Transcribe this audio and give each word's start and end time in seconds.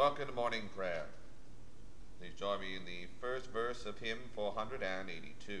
Welcome 0.00 0.28
to 0.28 0.32
morning 0.32 0.62
prayer. 0.74 1.04
Please 2.18 2.32
join 2.38 2.60
me 2.60 2.74
in 2.74 2.86
the 2.86 3.06
first 3.20 3.50
verse 3.50 3.84
of 3.84 3.98
hymn 3.98 4.16
482. 4.34 5.60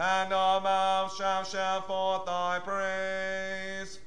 and 0.00 0.32
our 0.32 0.62
mouth 0.62 1.14
shall 1.14 1.44
shout 1.44 1.86
forth 1.86 2.24
thy 2.24 2.58
praise. 2.64 3.98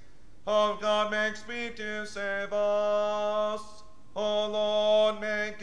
O 0.47 0.75
God, 0.81 1.11
make 1.11 1.35
speed 1.35 1.77
to 1.77 2.07
save 2.07 2.51
us. 2.51 3.61
O 4.15 4.47
Lord, 4.47 5.21
make 5.21 5.62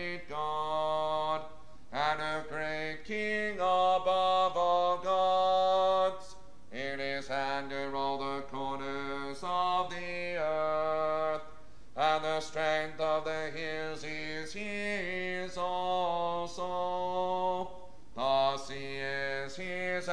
is 20.01 20.09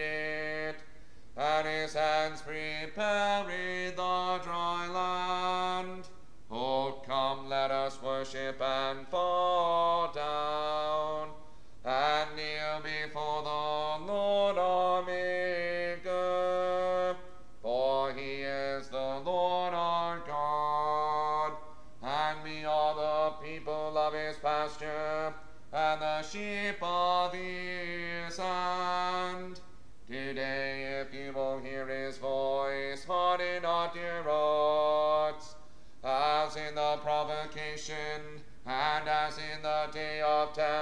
it, 0.00 0.76
and 1.36 1.66
his 1.66 1.92
hands 1.92 2.40
prepared 2.40 3.46
the 3.96 4.40
dry 4.42 4.88
land. 4.88 6.04
Oh, 6.50 7.02
come, 7.06 7.50
let 7.50 7.70
us 7.70 8.00
worship 8.02 8.60
and 8.62 9.10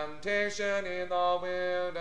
temptation 0.03 0.85
in 0.87 1.09
the 1.09 1.39
wilderness. 1.41 1.97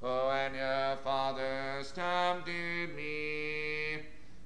When 0.00 0.54
your 0.54 0.96
fathers 1.04 1.92
tempted 1.92 2.94
me, 2.94 3.98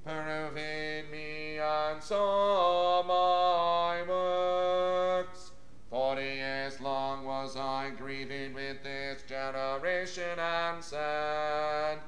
proved 0.05 1.11
me, 1.11 1.59
and 1.59 2.03
saw 2.03 3.03
my 3.03 4.03
works. 4.07 5.53
Forty 5.89 6.23
years 6.23 6.81
long 6.81 7.25
was 7.25 7.57
I 7.57 7.91
grieved 7.97 8.55
with 8.55 8.83
this 8.83 9.23
generation, 9.23 10.39
and 10.39 10.85
said, 10.85 12.01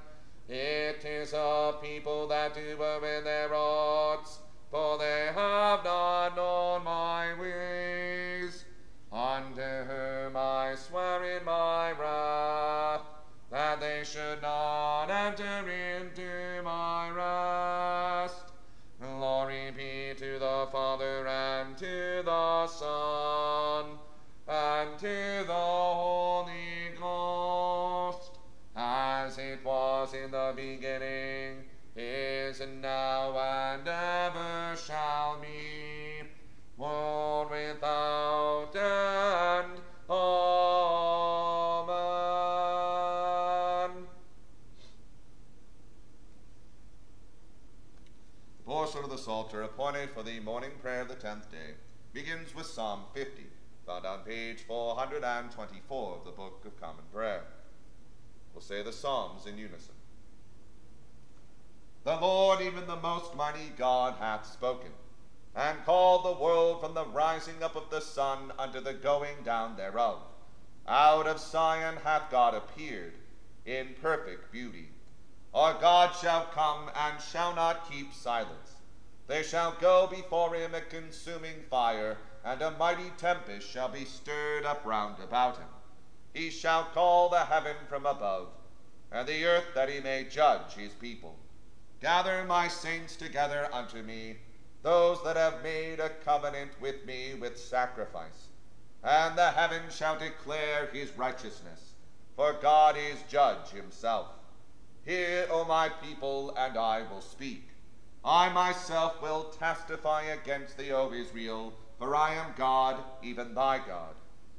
It 0.48 1.04
is 1.04 1.32
a 1.32 1.74
people 1.82 2.28
that 2.28 2.54
do 2.54 2.76
well 2.78 3.02
in 3.02 3.24
their 3.24 3.48
hearts, 3.48 4.38
for 4.70 4.98
they 4.98 5.30
have 5.34 5.84
not 5.84 6.11
they 14.02 14.06
should 14.06 14.42
not 14.42 15.08
enter 15.10 15.60
into 15.60 15.81
124 55.10 56.16
of 56.16 56.24
the 56.24 56.30
Book 56.30 56.62
of 56.64 56.80
Common 56.80 57.02
Prayer. 57.12 57.42
We'll 58.54 58.62
say 58.62 58.84
the 58.84 58.92
Psalms 58.92 59.46
in 59.46 59.58
unison. 59.58 59.96
The 62.04 62.14
Lord, 62.20 62.60
even 62.60 62.86
the 62.86 62.94
most 62.94 63.34
mighty 63.34 63.72
God, 63.76 64.14
hath 64.20 64.46
spoken, 64.46 64.92
and 65.56 65.84
called 65.84 66.24
the 66.24 66.40
world 66.40 66.80
from 66.80 66.94
the 66.94 67.04
rising 67.04 67.64
up 67.64 67.74
of 67.74 67.90
the 67.90 68.00
sun 68.00 68.52
unto 68.60 68.80
the 68.80 68.94
going 68.94 69.42
down 69.44 69.76
thereof. 69.76 70.20
Out 70.86 71.26
of 71.26 71.40
Sion 71.40 71.96
hath 72.04 72.30
God 72.30 72.54
appeared, 72.54 73.14
in 73.66 73.96
perfect 74.00 74.52
beauty. 74.52 74.88
Our 75.52 75.74
God 75.80 76.14
shall 76.14 76.44
come 76.54 76.90
and 76.94 77.20
shall 77.20 77.56
not 77.56 77.90
keep 77.90 78.14
silence. 78.14 78.76
They 79.26 79.42
shall 79.42 79.74
go 79.80 80.06
before 80.06 80.54
him 80.54 80.76
a 80.76 80.80
consuming 80.80 81.64
fire 81.68 82.18
and 82.44 82.60
a 82.62 82.70
mighty 82.72 83.10
tempest 83.18 83.68
shall 83.68 83.88
be 83.88 84.04
stirred 84.04 84.64
up 84.64 84.84
round 84.84 85.22
about 85.22 85.56
him. 85.56 85.68
He 86.34 86.50
shall 86.50 86.84
call 86.84 87.28
the 87.28 87.44
heaven 87.44 87.76
from 87.88 88.06
above, 88.06 88.48
and 89.10 89.28
the 89.28 89.44
earth 89.44 89.74
that 89.74 89.88
he 89.88 90.00
may 90.00 90.24
judge 90.24 90.74
his 90.74 90.92
people. 90.94 91.36
Gather 92.00 92.44
my 92.44 92.68
saints 92.68 93.14
together 93.14 93.68
unto 93.72 94.02
me, 94.02 94.36
those 94.82 95.22
that 95.22 95.36
have 95.36 95.62
made 95.62 96.00
a 96.00 96.08
covenant 96.24 96.72
with 96.80 97.04
me 97.06 97.34
with 97.34 97.58
sacrifice. 97.58 98.48
And 99.04 99.36
the 99.36 99.50
heaven 99.50 99.82
shall 99.90 100.18
declare 100.18 100.86
his 100.92 101.16
righteousness, 101.16 101.94
for 102.34 102.54
God 102.54 102.96
is 102.96 103.22
judge 103.28 103.68
himself. 103.68 104.28
Hear, 105.04 105.46
O 105.50 105.64
my 105.64 105.88
people, 105.88 106.54
and 106.56 106.76
I 106.76 107.02
will 107.02 107.20
speak. 107.20 107.68
I 108.24 108.48
myself 108.48 109.20
will 109.20 109.44
testify 109.44 110.22
against 110.22 110.78
thee, 110.78 110.92
O 110.92 111.12
Israel, 111.12 111.72
for 112.02 112.16
I 112.16 112.34
am 112.34 112.52
God, 112.56 112.96
even 113.22 113.54
thy 113.54 113.78
God. 113.78 114.16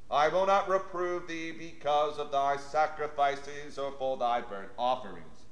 I 0.10 0.30
will 0.30 0.46
not 0.46 0.70
reprove 0.70 1.28
thee 1.28 1.52
because 1.52 2.18
of 2.18 2.32
thy 2.32 2.56
sacrifices 2.56 3.78
or 3.78 3.92
for 4.00 4.16
thy 4.16 4.40
burnt 4.40 4.70
offerings, 4.78 5.44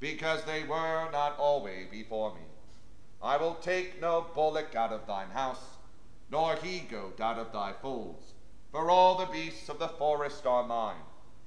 because 0.00 0.42
they 0.44 0.62
were 0.62 1.06
not 1.12 1.38
always 1.38 1.88
before 1.90 2.34
me. 2.34 2.46
I 3.22 3.36
will 3.36 3.56
take 3.56 4.00
no 4.00 4.24
bullock 4.34 4.74
out 4.74 4.90
of 4.90 5.06
thine 5.06 5.28
house, 5.28 5.76
nor 6.30 6.56
he 6.56 6.78
goat 6.78 7.20
out 7.20 7.36
of 7.36 7.52
thy 7.52 7.74
folds, 7.74 8.32
for 8.72 8.88
all 8.90 9.18
the 9.18 9.30
beasts 9.30 9.68
of 9.68 9.78
the 9.78 9.88
forest 9.88 10.46
are 10.46 10.66
mine, 10.66 11.04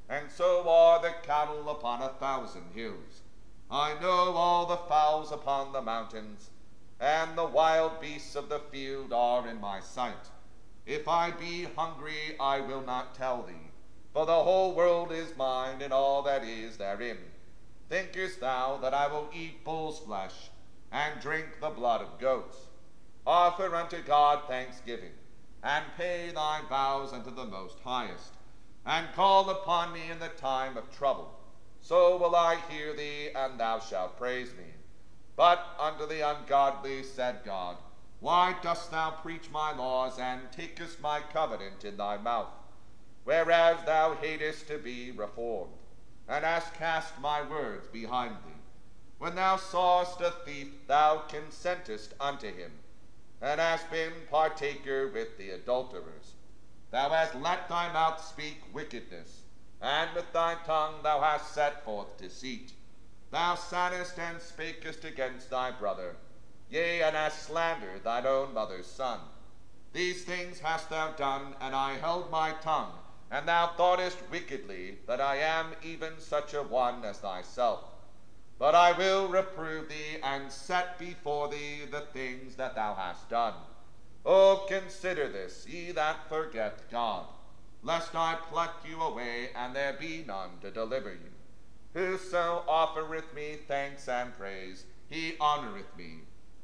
and 0.07 0.29
so 0.29 0.69
are 0.69 1.01
the 1.01 1.15
cattle 1.23 1.71
upon 1.71 2.03
a 2.03 2.09
thousand 2.19 2.69
hills. 2.75 3.23
I 3.71 3.95
know 3.99 4.35
all 4.35 4.67
the 4.67 4.77
fowls 4.77 5.31
upon 5.31 5.73
the 5.73 5.81
mountains, 5.81 6.51
and 6.99 7.37
the 7.37 7.45
wild 7.45 8.01
beasts 8.01 8.35
of 8.35 8.49
the 8.49 8.59
field 8.71 9.13
are 9.13 9.47
in 9.47 9.61
my 9.61 9.79
sight. 9.79 10.29
If 10.85 11.07
I 11.07 11.31
be 11.31 11.67
hungry, 11.75 12.35
I 12.39 12.59
will 12.61 12.81
not 12.81 13.13
tell 13.13 13.43
thee, 13.43 13.71
for 14.13 14.25
the 14.25 14.43
whole 14.43 14.73
world 14.73 15.11
is 15.11 15.35
mine, 15.37 15.81
and 15.81 15.93
all 15.93 16.21
that 16.23 16.43
is 16.43 16.77
therein. 16.77 17.17
Thinkest 17.89 18.39
thou 18.39 18.77
that 18.77 18.93
I 18.93 19.07
will 19.07 19.29
eat 19.33 19.63
bull's 19.63 19.99
flesh, 19.99 20.49
and 20.91 21.19
drink 21.21 21.59
the 21.59 21.69
blood 21.69 22.01
of 22.01 22.19
goats? 22.19 22.57
Offer 23.25 23.75
unto 23.75 24.01
God 24.01 24.47
thanksgiving, 24.47 25.11
and 25.61 25.85
pay 25.97 26.31
thy 26.33 26.61
vows 26.69 27.13
unto 27.13 27.29
the 27.29 27.45
most 27.45 27.77
highest, 27.83 28.33
and 28.85 29.13
call 29.13 29.49
upon 29.49 29.93
me 29.93 30.09
in 30.09 30.19
the 30.19 30.29
time 30.29 30.77
of 30.77 30.97
trouble. 30.97 31.37
So 31.81 32.17
will 32.17 32.35
I 32.35 32.57
hear 32.69 32.93
thee, 32.93 33.29
and 33.35 33.59
thou 33.59 33.79
shalt 33.79 34.17
praise 34.17 34.51
me. 34.53 34.76
But 35.37 35.75
unto 35.77 36.07
the 36.07 36.27
ungodly 36.27 37.03
said 37.03 37.43
God, 37.45 37.77
Why 38.19 38.55
dost 38.63 38.89
thou 38.89 39.11
preach 39.11 39.51
my 39.51 39.71
laws, 39.71 40.17
and 40.17 40.51
takest 40.51 40.99
my 40.99 41.21
covenant 41.21 41.85
in 41.85 41.95
thy 41.95 42.17
mouth? 42.17 42.49
Whereas 43.23 43.85
thou 43.85 44.15
hatest 44.15 44.67
to 44.67 44.79
be 44.79 45.11
reformed, 45.11 45.75
and 46.27 46.43
hast 46.43 46.73
cast 46.73 47.19
my 47.19 47.47
words 47.47 47.87
behind 47.87 48.37
thee. 48.37 48.63
When 49.19 49.35
thou 49.35 49.57
sawest 49.57 50.19
a 50.21 50.31
thief, 50.31 50.69
thou 50.87 51.19
consentest 51.27 52.15
unto 52.19 52.51
him, 52.51 52.71
and 53.39 53.59
hast 53.61 53.91
been 53.91 54.13
partaker 54.31 55.07
with 55.07 55.37
the 55.37 55.51
adulterers. 55.51 56.33
Thou 56.89 57.09
hast 57.09 57.35
let 57.35 57.69
thy 57.69 57.93
mouth 57.93 58.25
speak 58.25 58.63
wickedness, 58.73 59.43
and 59.81 60.11
with 60.15 60.33
thy 60.33 60.55
tongue 60.65 61.03
thou 61.03 61.21
hast 61.21 61.53
set 61.53 61.85
forth 61.85 62.17
deceit. 62.17 62.73
Thou 63.31 63.55
sattest 63.55 64.17
and 64.19 64.39
spakest 64.39 65.03
against 65.03 65.49
thy 65.49 65.71
brother, 65.71 66.15
yea, 66.69 67.01
and 67.01 67.15
hast 67.15 67.43
slandered 67.43 68.03
thine 68.03 68.25
own 68.25 68.53
mother's 68.53 68.87
son. 68.87 69.19
These 69.93 70.23
things 70.23 70.59
hast 70.59 70.89
thou 70.89 71.11
done, 71.11 71.55
and 71.59 71.75
I 71.75 71.93
held 71.93 72.31
my 72.31 72.51
tongue, 72.61 72.93
and 73.29 73.47
thou 73.47 73.67
thoughtest 73.67 74.17
wickedly 74.31 74.99
that 75.07 75.21
I 75.21 75.37
am 75.37 75.73
even 75.83 76.19
such 76.19 76.53
a 76.53 76.63
one 76.63 77.03
as 77.03 77.19
thyself. 77.19 77.83
But 78.59 78.75
I 78.75 78.91
will 78.91 79.27
reprove 79.27 79.89
thee, 79.89 80.19
and 80.23 80.51
set 80.51 80.97
before 80.97 81.49
thee 81.49 81.85
the 81.89 82.01
things 82.01 82.55
that 82.55 82.75
thou 82.75 82.95
hast 82.95 83.29
done. 83.29 83.53
O 84.25 84.65
consider 84.67 85.27
this, 85.27 85.67
ye 85.67 85.91
that 85.91 86.27
forget 86.29 86.89
God 86.89 87.25
lest 87.83 88.15
I 88.15 88.35
pluck 88.49 88.83
you 88.87 89.01
away, 89.01 89.49
and 89.55 89.75
there 89.75 89.93
be 89.93 90.23
none 90.27 90.49
to 90.61 90.71
deliver 90.71 91.11
you. 91.11 91.36
Whoso 91.97 92.63
offereth 92.67 93.33
me 93.33 93.57
thanks 93.67 94.07
and 94.07 94.31
praise, 94.37 94.85
he 95.09 95.33
honoureth 95.41 95.97
me, 95.97 96.19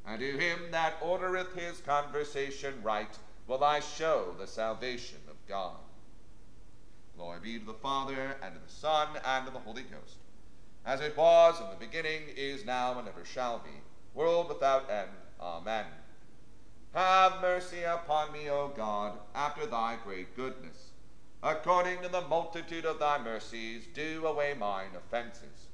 and 0.06 0.20
to 0.20 0.38
him 0.38 0.70
that 0.70 1.00
ordereth 1.00 1.52
his 1.54 1.80
conversation 1.80 2.74
right 2.84 3.18
will 3.48 3.64
I 3.64 3.80
show 3.80 4.36
the 4.38 4.46
salvation 4.46 5.18
of 5.28 5.34
God. 5.48 5.74
Glory 7.16 7.40
be 7.42 7.58
to 7.58 7.64
the 7.64 7.74
Father, 7.74 8.36
and 8.44 8.54
to 8.54 8.60
the 8.60 8.72
Son, 8.72 9.08
and 9.24 9.44
to 9.44 9.52
the 9.52 9.58
Holy 9.58 9.82
Ghost, 9.82 10.18
as 10.86 11.00
it 11.00 11.16
was 11.16 11.60
in 11.60 11.68
the 11.68 11.84
beginning, 11.84 12.28
is 12.36 12.64
now, 12.64 12.96
and 12.96 13.08
ever 13.08 13.24
shall 13.24 13.58
be, 13.58 13.80
world 14.14 14.48
without 14.48 14.88
end. 14.88 15.10
Amen. 15.40 15.86
Have 16.94 17.42
mercy 17.42 17.82
upon 17.82 18.30
me, 18.30 18.48
O 18.48 18.68
God, 18.68 19.18
after 19.34 19.66
thy 19.66 19.96
great 20.04 20.36
goodness 20.36 20.92
according 21.44 22.00
to 22.00 22.08
the 22.08 22.22
multitude 22.22 22.86
of 22.86 22.98
thy 22.98 23.22
mercies, 23.22 23.86
do 23.92 24.26
away 24.26 24.54
mine 24.58 24.88
offenses. 24.96 25.68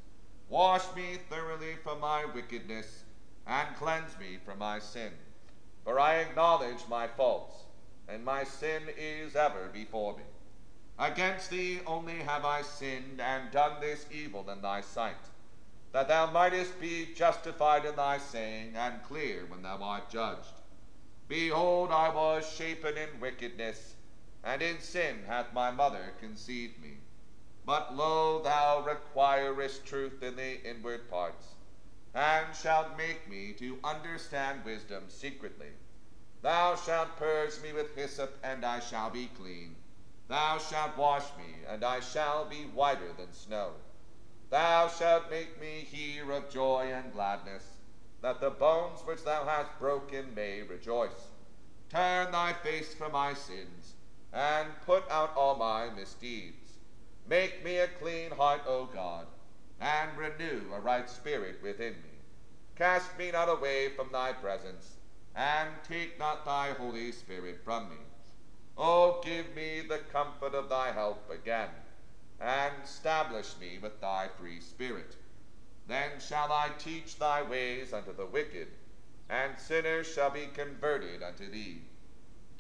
Wash 0.49 0.83
me 0.97 1.17
thoroughly 1.29 1.77
from 1.85 2.01
my 2.01 2.25
wickedness, 2.25 3.05
and 3.47 3.77
cleanse 3.77 4.19
me 4.19 4.39
from 4.45 4.59
my 4.59 4.81
sin. 4.81 5.13
For 5.85 6.01
I 6.01 6.17
acknowledge 6.17 6.89
my 6.89 7.07
faults, 7.07 7.55
and 8.09 8.25
my 8.25 8.43
sin 8.43 8.83
is 8.99 9.37
ever 9.37 9.71
before 9.73 10.17
me. 10.17 10.25
Against 10.99 11.51
thee 11.51 11.79
only 11.87 12.17
have 12.17 12.45
I 12.45 12.63
sinned, 12.63 13.21
and 13.21 13.53
done 13.53 13.81
this 13.81 14.07
evil 14.11 14.51
in 14.51 14.61
thy 14.63 14.81
sight, 14.81 15.25
that 15.93 16.09
thou 16.09 16.33
mightest 16.33 16.81
be 16.81 17.15
justified 17.15 17.85
in 17.85 17.95
thy 17.95 18.19
saying, 18.19 18.75
and 18.75 19.05
clear 19.05 19.45
when 19.47 19.63
thou 19.63 19.77
art 19.81 20.11
judged. 20.11 20.63
Behold, 21.29 21.93
I 21.93 22.13
was 22.13 22.53
shapen 22.57 22.97
in 22.97 23.21
wickedness 23.21 23.95
and 24.43 24.63
in 24.63 24.81
sin 24.81 25.23
hath 25.27 25.53
my 25.53 25.71
mother 25.71 26.15
conceived 26.19 26.81
me. 26.81 26.97
But 27.67 27.95
lo, 27.95 28.43
thou 28.43 28.81
requirest 28.81 29.85
truth 29.85 30.23
in 30.23 30.37
the 30.37 30.63
inward 30.69 31.11
parts, 31.11 31.47
and 32.15 32.57
shalt 32.57 32.97
make 32.97 33.29
me 33.29 33.53
to 33.55 33.79
understand 33.85 34.65
wisdom 34.65 35.05
secretly. 35.09 35.73
Thou 36.43 36.75
shalt 36.75 37.17
purge 37.17 37.61
me 37.63 37.73
with 37.75 37.95
hyssop, 37.95 38.39
and 38.43 38.65
I 38.65 38.81
shall 38.81 39.11
be 39.11 39.27
clean. 39.37 39.77
Thou 40.29 40.59
shalt 40.59 40.97
wash 40.97 41.27
me, 41.37 41.65
and 41.69 41.85
I 41.85 42.01
shall 42.01 42.47
be 42.47 42.65
whiter 42.65 43.13
than 43.13 43.33
snow. 43.35 43.73
Thou 44.49 44.89
shalt 44.89 45.31
make 45.31 45.61
me 45.61 45.81
hear 45.81 46.33
of 46.33 46.51
joy 46.51 46.91
and 46.93 47.13
gladness, 47.13 47.65
that 48.23 48.41
the 48.41 48.51
bones 48.51 49.01
which 49.05 49.23
thou 49.23 49.45
hast 49.45 49.79
broken 49.79 50.35
may 50.35 50.63
rejoice. 50.63 51.29
Turn 51.91 52.33
thy 52.33 52.55
face 52.55 52.95
from 52.95 53.13
my 53.13 53.35
sins 53.35 53.95
and 54.33 54.69
put 54.87 55.09
out 55.11 55.35
all 55.37 55.57
my 55.57 55.91
misdeeds. 55.91 56.79
Make 57.29 57.65
me 57.65 57.79
a 57.79 57.89
clean 57.89 58.31
heart, 58.31 58.63
O 58.67 58.87
God, 58.87 59.27
and 59.81 60.17
renew 60.17 60.73
a 60.73 60.81
right 60.81 61.09
spirit 61.09 61.63
within 61.63 61.93
me. 61.93 62.19
Cast 62.77 63.19
me 63.19 63.31
not 63.31 63.49
away 63.49 63.91
from 63.91 64.11
thy 64.11 64.33
presence, 64.33 64.97
and 65.35 65.71
take 65.87 66.19
not 66.19 66.45
thy 66.45 66.73
Holy 66.73 67.13
Spirit 67.13 67.61
from 67.65 67.89
me. 67.91 67.97
O 68.77 69.21
give 69.25 69.55
me 69.55 69.83
the 69.83 69.99
comfort 70.13 70.55
of 70.55 70.69
thy 70.69 70.91
help 70.93 71.31
again, 71.31 71.69
and 72.41 72.75
establish 72.83 73.55
me 73.61 73.79
with 73.83 74.01
thy 74.01 74.29
free 74.39 74.61
spirit. 74.61 75.17
Then 75.87 76.21
shall 76.21 76.53
I 76.53 76.71
teach 76.79 77.19
thy 77.19 77.43
ways 77.43 77.93
unto 77.93 78.15
the 78.15 78.27
wicked, 78.27 78.69
and 79.29 79.59
sinners 79.59 80.13
shall 80.13 80.31
be 80.31 80.47
converted 80.55 81.23
unto 81.23 81.51
thee. 81.51 81.83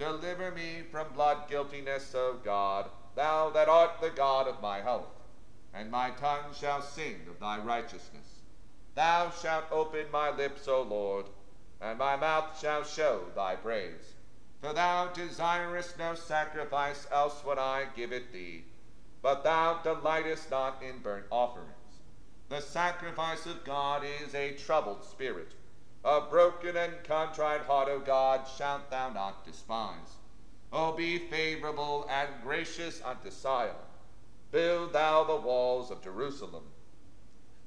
Deliver 0.00 0.50
me 0.52 0.80
from 0.90 1.12
blood 1.12 1.47
guiltiness, 1.50 2.14
O 2.14 2.38
God, 2.42 2.88
thou 3.16 3.50
that 3.50 3.69
art 3.69 4.00
the 4.00 4.09
God 4.09 4.49
of 4.49 4.62
my 4.62 4.80
health, 4.80 5.12
and 5.75 5.90
my 5.90 6.09
tongue 6.12 6.54
shall 6.59 6.80
sing 6.80 7.16
of 7.28 7.38
thy 7.38 7.59
righteousness. 7.59 8.40
Thou 8.95 9.30
shalt 9.30 9.71
open 9.71 10.11
my 10.11 10.30
lips, 10.30 10.66
O 10.66 10.80
Lord, 10.80 11.26
and 11.83 11.99
my 11.99 12.16
mouth 12.16 12.59
shall 12.59 12.83
show 12.83 13.26
thy 13.37 13.57
praise. 13.57 14.14
For 14.62 14.73
thou 14.73 15.09
desirest 15.09 15.99
no 15.99 16.14
sacrifice, 16.14 17.07
else 17.12 17.45
would 17.45 17.59
I 17.59 17.85
give 17.95 18.11
it 18.11 18.33
thee. 18.33 18.64
But 19.21 19.45
thou 19.45 19.83
delightest 19.83 20.50
not 20.50 20.83
in 20.83 21.00
burnt 21.00 21.26
offerings. 21.30 22.00
The 22.49 22.62
sacrifice 22.62 23.45
of 23.45 23.64
God 23.64 24.02
is 24.25 24.35
a 24.35 24.54
troubled 24.54 25.04
spirit 25.04 25.52
a 26.04 26.23
broken 26.23 26.76
and 26.76 27.04
contrite 27.04 27.61
heart, 27.62 27.88
O 27.88 27.99
God, 27.99 28.47
shalt 28.57 28.90
thou 28.90 29.11
not 29.11 29.45
despise. 29.45 30.16
O 30.73 30.92
be 30.92 31.19
favorable 31.19 32.09
and 32.09 32.28
gracious 32.42 33.02
unto 33.04 33.30
Sion. 33.30 33.75
Build 34.50 34.92
thou 34.92 35.25
the 35.25 35.37
walls 35.37 35.90
of 35.90 36.02
Jerusalem. 36.02 36.64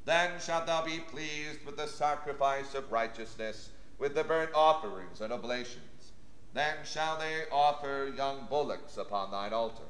Then 0.05 0.39
shalt 0.39 0.65
thou 0.65 0.83
be 0.83 0.99
pleased 0.99 1.63
with 1.65 1.77
the 1.77 1.87
sacrifice 1.87 2.73
of 2.73 2.91
righteousness, 2.91 3.69
with 3.99 4.15
the 4.15 4.23
burnt 4.23 4.51
offerings 4.55 5.21
and 5.21 5.31
oblations. 5.31 6.11
Then 6.53 6.77
shall 6.83 7.19
they 7.19 7.43
offer 7.51 8.11
young 8.15 8.47
bullocks 8.49 8.97
upon 8.97 9.31
thine 9.31 9.53
altar. 9.53 9.83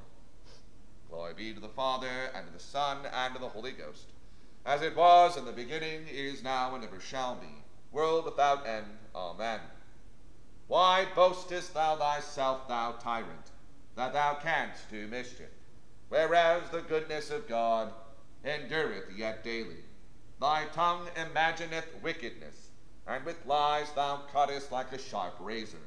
Glory 1.09 1.33
be 1.33 1.53
to 1.53 1.59
the 1.59 1.69
Father, 1.69 2.29
and 2.35 2.45
to 2.47 2.53
the 2.53 2.59
Son, 2.59 3.05
and 3.11 3.33
to 3.33 3.39
the 3.39 3.49
Holy 3.49 3.71
Ghost, 3.71 4.07
as 4.65 4.81
it 4.81 4.95
was 4.95 5.37
in 5.37 5.45
the 5.45 5.51
beginning, 5.51 6.07
is 6.07 6.43
now, 6.43 6.75
and 6.75 6.83
ever 6.83 6.99
shall 6.99 7.35
be 7.35 7.62
world 7.93 8.25
without 8.25 8.65
end. 8.67 8.87
Amen. 9.15 9.59
Why 10.67 11.05
boastest 11.13 11.75
thou 11.75 11.95
thyself, 11.95 12.67
thou 12.67 12.93
tyrant, 12.93 13.51
that 13.95 14.13
thou 14.13 14.33
canst 14.35 14.89
do 14.89 15.07
mischief, 15.07 15.51
whereas 16.09 16.63
the 16.71 16.81
goodness 16.81 17.29
of 17.29 17.47
God 17.47 17.93
endureth 18.43 19.15
yet 19.15 19.43
daily? 19.43 19.83
Thy 20.41 20.65
tongue 20.73 21.07
imagineth 21.15 21.87
wickedness, 22.01 22.69
and 23.05 23.23
with 23.23 23.45
lies 23.45 23.91
thou 23.91 24.21
cuttest 24.31 24.71
like 24.71 24.91
a 24.91 24.97
sharp 24.97 25.35
razor. 25.39 25.77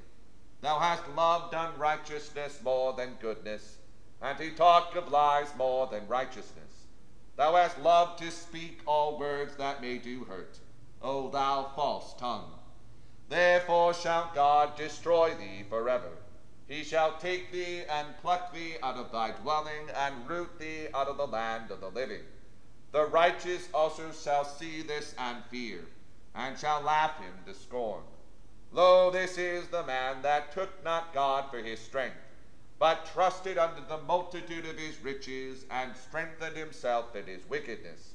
Thou 0.60 0.78
hast 0.78 1.02
loved 1.16 1.52
unrighteousness 1.52 2.60
more 2.62 2.92
than 2.92 3.18
goodness, 3.20 3.78
and 4.22 4.38
to 4.38 4.54
talk 4.54 4.94
of 4.94 5.10
lies 5.10 5.48
more 5.58 5.88
than 5.88 6.06
righteousness. 6.06 6.86
Thou 7.36 7.56
hast 7.56 7.78
loved 7.80 8.22
to 8.22 8.30
speak 8.30 8.80
all 8.86 9.18
words 9.18 9.56
that 9.56 9.82
may 9.82 9.98
do 9.98 10.24
hurt 10.24 10.58
O 11.02 11.28
thou 11.28 11.70
false 11.74 12.14
tongue. 12.14 12.52
Therefore 13.28 13.92
shall 13.92 14.30
God 14.34 14.76
destroy 14.76 15.34
thee 15.34 15.64
forever. 15.68 16.10
He 16.68 16.82
shall 16.82 17.16
take 17.18 17.52
thee 17.52 17.82
and 17.88 18.16
pluck 18.18 18.52
thee 18.52 18.76
out 18.82 18.96
of 18.96 19.12
thy 19.12 19.30
dwelling, 19.32 19.90
and 19.94 20.28
root 20.28 20.58
thee 20.58 20.88
out 20.94 21.08
of 21.08 21.16
the 21.16 21.26
land 21.26 21.70
of 21.70 21.80
the 21.80 21.90
living. 21.90 22.22
The 22.92 23.04
righteous 23.04 23.68
also 23.72 24.10
shall 24.12 24.44
see 24.44 24.82
this 24.82 25.14
and 25.18 25.44
fear, 25.44 25.86
and 26.34 26.58
shall 26.58 26.80
laugh 26.80 27.18
him 27.18 27.34
to 27.46 27.54
scorn. 27.54 28.02
Lo, 28.72 29.10
this 29.10 29.38
is 29.38 29.68
the 29.68 29.84
man 29.84 30.22
that 30.22 30.52
took 30.52 30.82
not 30.82 31.14
God 31.14 31.50
for 31.50 31.58
his 31.58 31.78
strength, 31.78 32.16
but 32.78 33.06
trusted 33.06 33.58
unto 33.58 33.86
the 33.86 33.98
multitude 33.98 34.66
of 34.66 34.76
his 34.76 35.00
riches, 35.00 35.64
and 35.70 35.96
strengthened 35.96 36.56
himself 36.56 37.14
in 37.14 37.26
his 37.26 37.48
wickedness. 37.48 38.14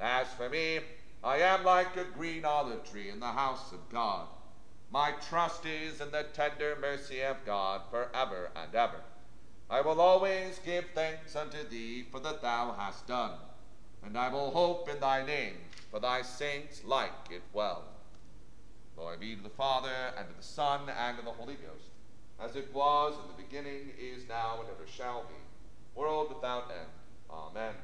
As 0.00 0.26
for 0.34 0.48
me, 0.48 0.80
I 1.22 1.38
am 1.38 1.64
like 1.64 1.96
a 1.96 2.04
green 2.04 2.44
olive 2.44 2.88
tree 2.88 3.10
in 3.10 3.20
the 3.20 3.26
house 3.26 3.72
of 3.72 3.88
God. 3.90 4.28
My 4.90 5.12
trust 5.28 5.66
is 5.66 6.00
in 6.00 6.10
the 6.10 6.24
tender 6.32 6.76
mercy 6.80 7.22
of 7.22 7.44
God 7.44 7.82
forever 7.90 8.50
and 8.54 8.74
ever. 8.74 9.02
I 9.68 9.80
will 9.80 10.00
always 10.00 10.60
give 10.64 10.86
thanks 10.94 11.36
unto 11.36 11.68
thee 11.68 12.06
for 12.10 12.20
that 12.20 12.40
thou 12.40 12.74
hast 12.78 13.06
done, 13.06 13.32
and 14.02 14.16
I 14.16 14.28
will 14.28 14.50
hope 14.50 14.88
in 14.88 15.00
thy 15.00 15.26
name, 15.26 15.56
for 15.90 16.00
thy 16.00 16.22
saints 16.22 16.82
like 16.84 17.12
it 17.30 17.42
well. 17.52 17.82
Glory 18.96 19.16
be 19.18 19.36
to 19.36 19.42
the 19.42 19.50
Father, 19.50 20.12
and 20.16 20.26
to 20.28 20.34
the 20.34 20.42
Son, 20.42 20.88
and 20.88 21.18
to 21.18 21.24
the 21.24 21.30
Holy 21.30 21.54
Ghost, 21.54 21.90
as 22.40 22.56
it 22.56 22.72
was 22.72 23.14
in 23.20 23.28
the 23.28 23.42
beginning, 23.42 23.92
is 24.00 24.26
now, 24.28 24.60
and 24.60 24.68
ever 24.70 24.88
shall 24.90 25.24
be, 25.24 26.00
world 26.00 26.34
without 26.34 26.70
end. 26.70 26.88
Amen. 27.30 27.74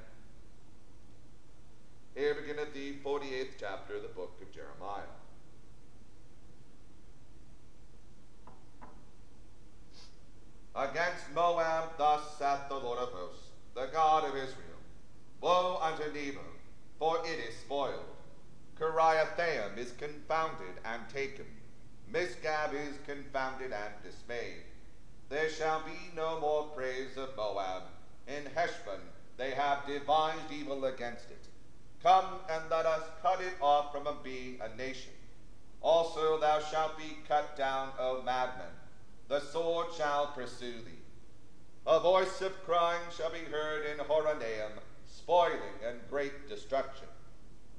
Here 2.14 2.34
beginneth 2.34 2.72
the 2.72 2.94
48th 3.04 3.54
chapter 3.58 3.96
of 3.96 4.02
the 4.02 4.08
book 4.08 4.38
of 4.40 4.52
Jeremiah. 4.52 5.02
Against 10.76 11.30
Moab 11.34 11.98
thus 11.98 12.38
saith 12.38 12.68
the 12.68 12.76
Lord 12.76 13.00
of 13.00 13.08
hosts, 13.08 13.48
the 13.74 13.88
God 13.92 14.24
of 14.28 14.36
Israel. 14.36 14.78
Woe 15.40 15.78
unto 15.82 16.04
Nebo, 16.12 16.40
for 17.00 17.18
it 17.24 17.38
is 17.48 17.56
spoiled. 17.56 18.14
Kiriathaim 18.78 19.76
is 19.76 19.92
confounded 19.92 20.74
and 20.84 21.02
taken. 21.12 21.46
Misgab 22.12 22.74
is 22.74 22.96
confounded 23.06 23.72
and 23.72 23.92
dismayed. 24.04 24.62
There 25.30 25.48
shall 25.48 25.80
be 25.80 26.14
no 26.14 26.38
more 26.38 26.64
praise 26.68 27.16
of 27.16 27.36
Moab. 27.36 27.82
In 28.28 28.44
Heshbon 28.54 29.00
they 29.36 29.50
have 29.50 29.86
devised 29.86 30.52
evil 30.52 30.84
against 30.84 31.30
it. 31.30 31.43
Come 32.04 32.26
and 32.50 32.62
let 32.70 32.84
us 32.84 33.00
cut 33.22 33.40
it 33.40 33.54
off 33.62 33.90
from 33.90 34.06
being 34.22 34.60
a 34.60 34.76
nation. 34.76 35.14
Also 35.80 36.38
thou 36.38 36.60
shalt 36.60 36.98
be 36.98 37.16
cut 37.26 37.56
down, 37.56 37.92
O 37.98 38.20
madman. 38.22 38.66
The 39.28 39.40
sword 39.40 39.86
shall 39.96 40.26
pursue 40.26 40.82
thee. 40.84 41.00
A 41.86 41.98
voice 41.98 42.42
of 42.42 42.62
crying 42.64 43.00
shall 43.16 43.32
be 43.32 43.50
heard 43.50 43.86
in 43.86 44.04
Horonaim, 44.04 44.72
spoiling 45.06 45.80
and 45.82 45.98
great 46.10 46.46
destruction. 46.46 47.06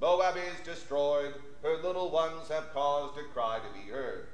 Moab 0.01 0.38
is 0.38 0.65
destroyed, 0.65 1.36
her 1.62 1.77
little 1.77 2.10
ones 2.10 2.48
have 2.48 2.74
caused 2.74 3.20
a 3.20 3.24
cry 3.32 3.60
to 3.60 3.79
be 3.79 3.91
heard. 3.91 4.29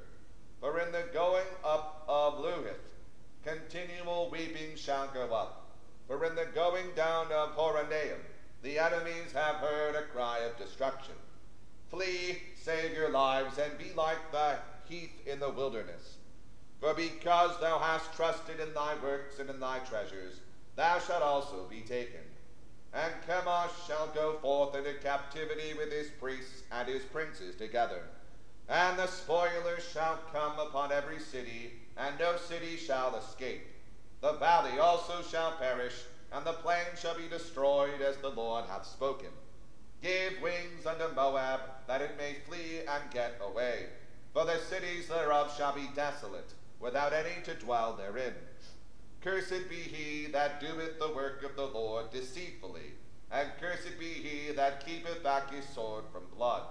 For 0.60 0.80
in 0.80 0.90
the 0.92 1.04
going 1.12 1.44
up 1.62 2.02
of 2.08 2.38
Luhith, 2.38 2.96
continual 3.44 4.30
weeping 4.30 4.74
shall 4.74 5.08
go 5.08 5.34
up. 5.34 5.66
For 6.06 6.24
in 6.24 6.34
the 6.34 6.46
going 6.54 6.94
down 6.96 7.30
of 7.30 7.50
Horonaim, 7.56 8.20
the 8.62 8.78
enemies 8.78 9.32
have 9.34 9.56
heard 9.56 9.94
a 9.94 10.02
cry 10.02 10.38
of 10.40 10.56
destruction. 10.56 11.14
Flee, 11.90 12.38
save 12.54 12.92
your 12.92 13.10
lives, 13.10 13.58
and 13.58 13.76
be 13.76 13.92
like 13.96 14.30
the 14.30 14.56
heath 14.88 15.26
in 15.26 15.40
the 15.40 15.50
wilderness. 15.50 16.16
For 16.80 16.94
because 16.94 17.58
thou 17.60 17.78
hast 17.78 18.12
trusted 18.14 18.60
in 18.60 18.72
thy 18.72 18.94
works 19.02 19.38
and 19.38 19.50
in 19.50 19.60
thy 19.60 19.78
treasures, 19.80 20.40
thou 20.76 20.98
shalt 21.00 21.22
also 21.22 21.66
be 21.68 21.80
taken. 21.80 22.20
And 22.94 23.12
Chemosh 23.26 23.86
shall 23.86 24.08
go 24.08 24.38
forth 24.38 24.74
into 24.74 24.94
captivity 24.94 25.74
with 25.74 25.90
his 25.90 26.08
priests 26.20 26.62
and 26.70 26.88
his 26.88 27.02
princes 27.04 27.56
together. 27.56 28.02
And 28.68 28.98
the 28.98 29.06
spoilers 29.06 29.84
shall 29.92 30.18
come 30.32 30.58
upon 30.58 30.92
every 30.92 31.18
city, 31.18 31.72
and 31.96 32.18
no 32.18 32.36
city 32.36 32.76
shall 32.76 33.16
escape. 33.16 33.66
The 34.20 34.34
valley 34.34 34.78
also 34.78 35.22
shall 35.22 35.52
perish, 35.52 35.94
and 36.34 36.46
the 36.46 36.52
plain 36.52 36.86
shall 36.96 37.16
be 37.16 37.28
destroyed, 37.28 38.00
as 38.00 38.16
the 38.18 38.30
Lord 38.30 38.64
hath 38.66 38.86
spoken. 38.86 39.28
Give 40.02 40.40
wings 40.42 40.86
unto 40.86 41.14
Moab, 41.14 41.60
that 41.86 42.00
it 42.00 42.16
may 42.16 42.34
flee 42.46 42.80
and 42.88 43.10
get 43.12 43.36
away. 43.40 43.86
For 44.32 44.44
the 44.44 44.58
cities 44.58 45.08
thereof 45.08 45.54
shall 45.56 45.74
be 45.74 45.88
desolate, 45.94 46.54
without 46.80 47.12
any 47.12 47.42
to 47.44 47.54
dwell 47.54 47.92
therein. 47.92 48.34
Cursed 49.20 49.68
be 49.68 49.76
he 49.76 50.26
that 50.32 50.60
doeth 50.60 50.98
the 50.98 51.12
work 51.14 51.44
of 51.44 51.54
the 51.54 51.66
Lord 51.66 52.10
deceitfully, 52.10 52.94
and 53.30 53.48
cursed 53.60 53.98
be 53.98 54.14
he 54.14 54.52
that 54.52 54.84
keepeth 54.84 55.22
back 55.22 55.50
his 55.50 55.64
sword 55.66 56.04
from 56.12 56.26
blood. 56.34 56.64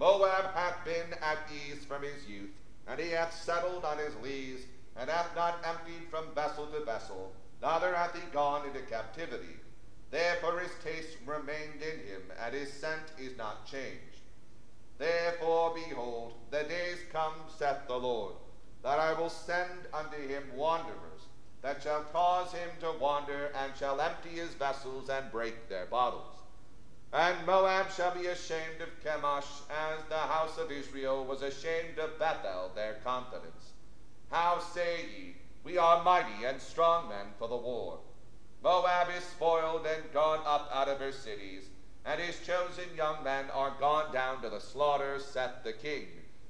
Moab 0.00 0.52
hath 0.54 0.84
been 0.84 1.12
at 1.22 1.38
ease 1.52 1.84
from 1.84 2.02
his 2.02 2.26
youth, 2.26 2.50
and 2.86 2.98
he 2.98 3.10
hath 3.10 3.34
settled 3.34 3.84
on 3.84 3.98
his 3.98 4.16
lees, 4.16 4.66
and 4.96 5.08
hath 5.08 5.34
not 5.36 5.64
emptied 5.64 6.08
from 6.10 6.34
vessel 6.34 6.66
to 6.66 6.80
vessel, 6.80 7.32
neither 7.62 7.94
hath 7.94 8.14
he 8.14 8.22
gone 8.32 8.66
into 8.66 8.80
captivity. 8.82 9.56
Therefore 10.10 10.60
his 10.60 10.72
taste 10.82 11.16
remained 11.26 11.82
in 11.82 11.98
him, 12.06 12.22
and 12.42 12.54
his 12.54 12.72
scent 12.72 13.12
is 13.18 13.36
not 13.36 13.66
changed. 13.66 14.22
Therefore, 14.98 15.74
behold, 15.74 16.34
the 16.50 16.64
days 16.64 16.98
come, 17.12 17.34
saith 17.56 17.86
the 17.86 17.96
Lord, 17.96 18.34
that 18.82 18.98
I 18.98 19.12
will 19.12 19.30
send 19.30 19.86
unto 19.92 20.16
him 20.16 20.42
wanderers, 20.56 21.28
that 21.62 21.82
shall 21.82 22.02
cause 22.04 22.52
him 22.52 22.70
to 22.80 22.92
wander, 22.98 23.52
and 23.54 23.72
shall 23.76 24.00
empty 24.00 24.30
his 24.30 24.54
vessels 24.54 25.08
and 25.08 25.30
break 25.30 25.68
their 25.68 25.86
bottles. 25.86 26.34
And 27.12 27.46
Moab 27.46 27.90
shall 27.90 28.14
be 28.14 28.26
ashamed 28.26 28.80
of 28.80 29.02
Chemosh, 29.02 29.62
as 29.70 30.02
the 30.08 30.16
house 30.16 30.58
of 30.58 30.70
Israel 30.70 31.24
was 31.24 31.42
ashamed 31.42 31.98
of 31.98 32.18
Bethel, 32.18 32.70
their 32.74 32.94
confidence. 33.04 33.72
How 34.30 34.58
say 34.58 35.06
ye, 35.16 35.34
We 35.64 35.76
are 35.76 36.02
mighty 36.02 36.44
and 36.44 36.60
strong 36.60 37.08
men 37.08 37.26
for 37.38 37.48
the 37.48 37.56
war? 37.56 37.98
Moab 38.62 39.08
is 39.16 39.24
spoiled 39.24 39.86
and 39.86 40.12
gone 40.12 40.40
up 40.44 40.70
out 40.72 40.88
of 40.88 40.98
her 40.98 41.12
cities, 41.12 41.68
and 42.04 42.20
his 42.20 42.40
chosen 42.40 42.96
young 42.96 43.22
men 43.22 43.50
are 43.50 43.76
gone 43.78 44.12
down 44.12 44.42
to 44.42 44.50
the 44.50 44.60
slaughter, 44.60 45.18
saith 45.20 45.62
the 45.62 45.72
king, 45.72 46.06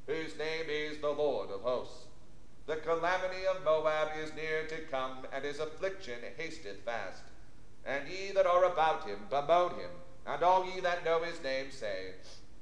whose 0.06 0.38
name 0.38 0.66
is 0.68 0.98
the 0.98 1.10
Lord 1.10 1.50
of 1.50 1.62
hosts. 1.62 2.06
The 2.66 2.76
calamity 2.76 3.46
of 3.46 3.64
Moab 3.64 4.10
is 4.18 4.34
near 4.34 4.66
to 4.66 4.82
come, 4.90 5.26
and 5.32 5.44
his 5.44 5.58
affliction 5.58 6.18
hasteth 6.36 6.84
fast. 6.84 7.22
And 7.84 8.06
ye 8.08 8.32
that 8.32 8.46
are 8.46 8.64
about 8.64 9.06
him 9.06 9.26
bemoan 9.30 9.70
him, 9.78 9.90
and 10.26 10.42
all 10.42 10.66
ye 10.66 10.80
that 10.80 11.04
know 11.04 11.22
his 11.22 11.42
name 11.42 11.70
say, 11.70 12.12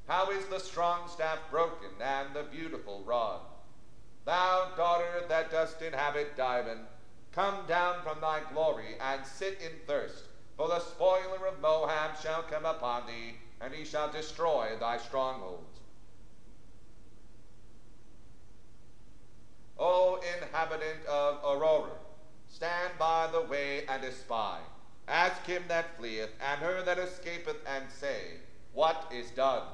How 0.07 0.31
is 0.31 0.47
the 0.47 0.61
strong 0.61 1.09
staff 1.09 1.39
broken, 1.51 1.91
and 2.01 2.35
the 2.35 2.45
beautiful 2.45 3.03
rod? 3.05 3.41
Thou 4.27 4.73
daughter 4.77 5.23
that 5.29 5.53
dost 5.53 5.81
inhabit 5.81 6.37
Dibon, 6.37 6.81
come 7.31 7.65
down 7.69 8.03
from 8.03 8.21
thy 8.21 8.41
glory, 8.53 8.97
and 9.01 9.25
sit 9.25 9.61
in 9.61 9.71
thirst. 9.87 10.25
For 10.57 10.67
the 10.67 10.81
spoiler 10.81 11.47
of 11.47 11.61
Moab 11.61 12.19
shall 12.21 12.43
come 12.43 12.67
upon 12.67 13.07
thee, 13.07 13.37
and 13.61 13.73
he 13.73 13.85
shall 13.85 14.11
destroy 14.11 14.77
thy 14.81 14.99
strongholds. 14.99 15.79
O 19.79 20.21
inhabitant 20.37 21.07
of 21.07 21.41
Aroer, 21.45 21.91
stand 22.49 22.95
by 22.99 23.29
the 23.31 23.43
way 23.43 23.87
and 23.87 24.03
espy. 24.03 24.59
Ask 25.07 25.47
him 25.47 25.63
that 25.69 25.97
fleeth, 25.99 26.31
and 26.41 26.61
her 26.63 26.83
that 26.83 26.99
escapeth, 26.99 27.59
and 27.65 27.85
say, 27.93 28.41
What 28.73 29.09
is 29.13 29.31
done? 29.31 29.69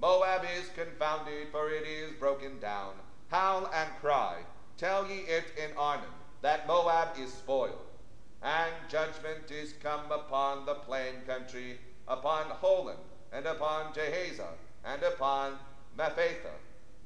Moab 0.00 0.42
is 0.60 0.68
confounded, 0.76 1.48
for 1.50 1.70
it 1.70 1.86
is 1.88 2.12
broken 2.12 2.60
down. 2.60 2.92
Howl 3.30 3.70
and 3.72 3.88
cry, 4.00 4.38
tell 4.76 5.06
ye 5.06 5.18
it 5.20 5.56
in 5.56 5.76
Arnon, 5.76 6.10
that 6.42 6.66
Moab 6.66 7.16
is 7.16 7.32
spoiled. 7.32 7.86
And 8.42 8.74
judgment 8.88 9.52
is 9.52 9.72
come 9.74 10.10
upon 10.10 10.66
the 10.66 10.74
plain 10.74 11.22
country, 11.24 11.78
upon 12.08 12.46
Holon, 12.46 12.96
and 13.32 13.46
upon 13.46 13.92
Jahazah, 13.94 14.54
and 14.84 15.02
upon 15.04 15.58
Mephaath, 15.96 16.58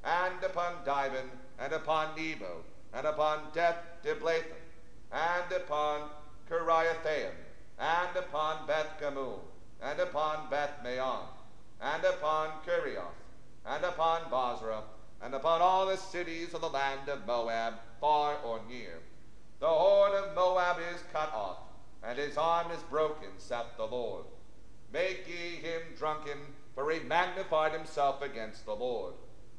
and 0.03 0.43
upon 0.43 0.83
Dibon, 0.83 1.29
and 1.59 1.73
upon 1.73 2.15
Nebo, 2.15 2.63
and 2.91 3.05
upon 3.05 3.51
Beth 3.53 3.77
Diblathaim, 4.03 4.65
and 5.11 5.51
upon 5.51 6.09
Kiriathaim, 6.49 7.33
and 7.77 8.17
upon 8.17 8.65
Beth 8.65 8.99
Gamul, 8.99 9.41
and 9.79 9.99
upon 9.99 10.49
Beth 10.49 10.83
Meon, 10.83 11.27
and 11.79 12.03
upon 12.03 12.49
Kerioth, 12.65 13.13
and 13.63 13.85
upon 13.85 14.27
Bozrah, 14.31 14.83
and 15.21 15.33
upon 15.33 15.61
all 15.61 15.87
the 15.87 15.97
cities 15.97 16.53
of 16.53 16.61
the 16.61 16.69
land 16.69 17.09
of 17.09 17.25
Moab, 17.25 17.75
far 17.99 18.37
or 18.43 18.59
near. 18.69 18.99
The 19.59 19.67
horn 19.67 20.13
of 20.13 20.35
Moab 20.35 20.77
is 20.93 21.01
cut 21.11 21.33
off, 21.33 21.57
and 22.03 22.17
his 22.19 22.37
arm 22.37 22.71
is 22.71 22.81
broken, 22.83 23.29
saith 23.37 23.77
the 23.77 23.85
Lord. 23.85 24.25
Make 24.91 25.27
ye 25.27 25.55
him 25.55 25.81
drunken, 25.97 26.37
for 26.75 26.91
he 26.91 26.99
magnified 26.99 27.71
himself 27.71 28.21
against 28.21 28.65
the 28.65 28.75
Lord. 28.75 29.13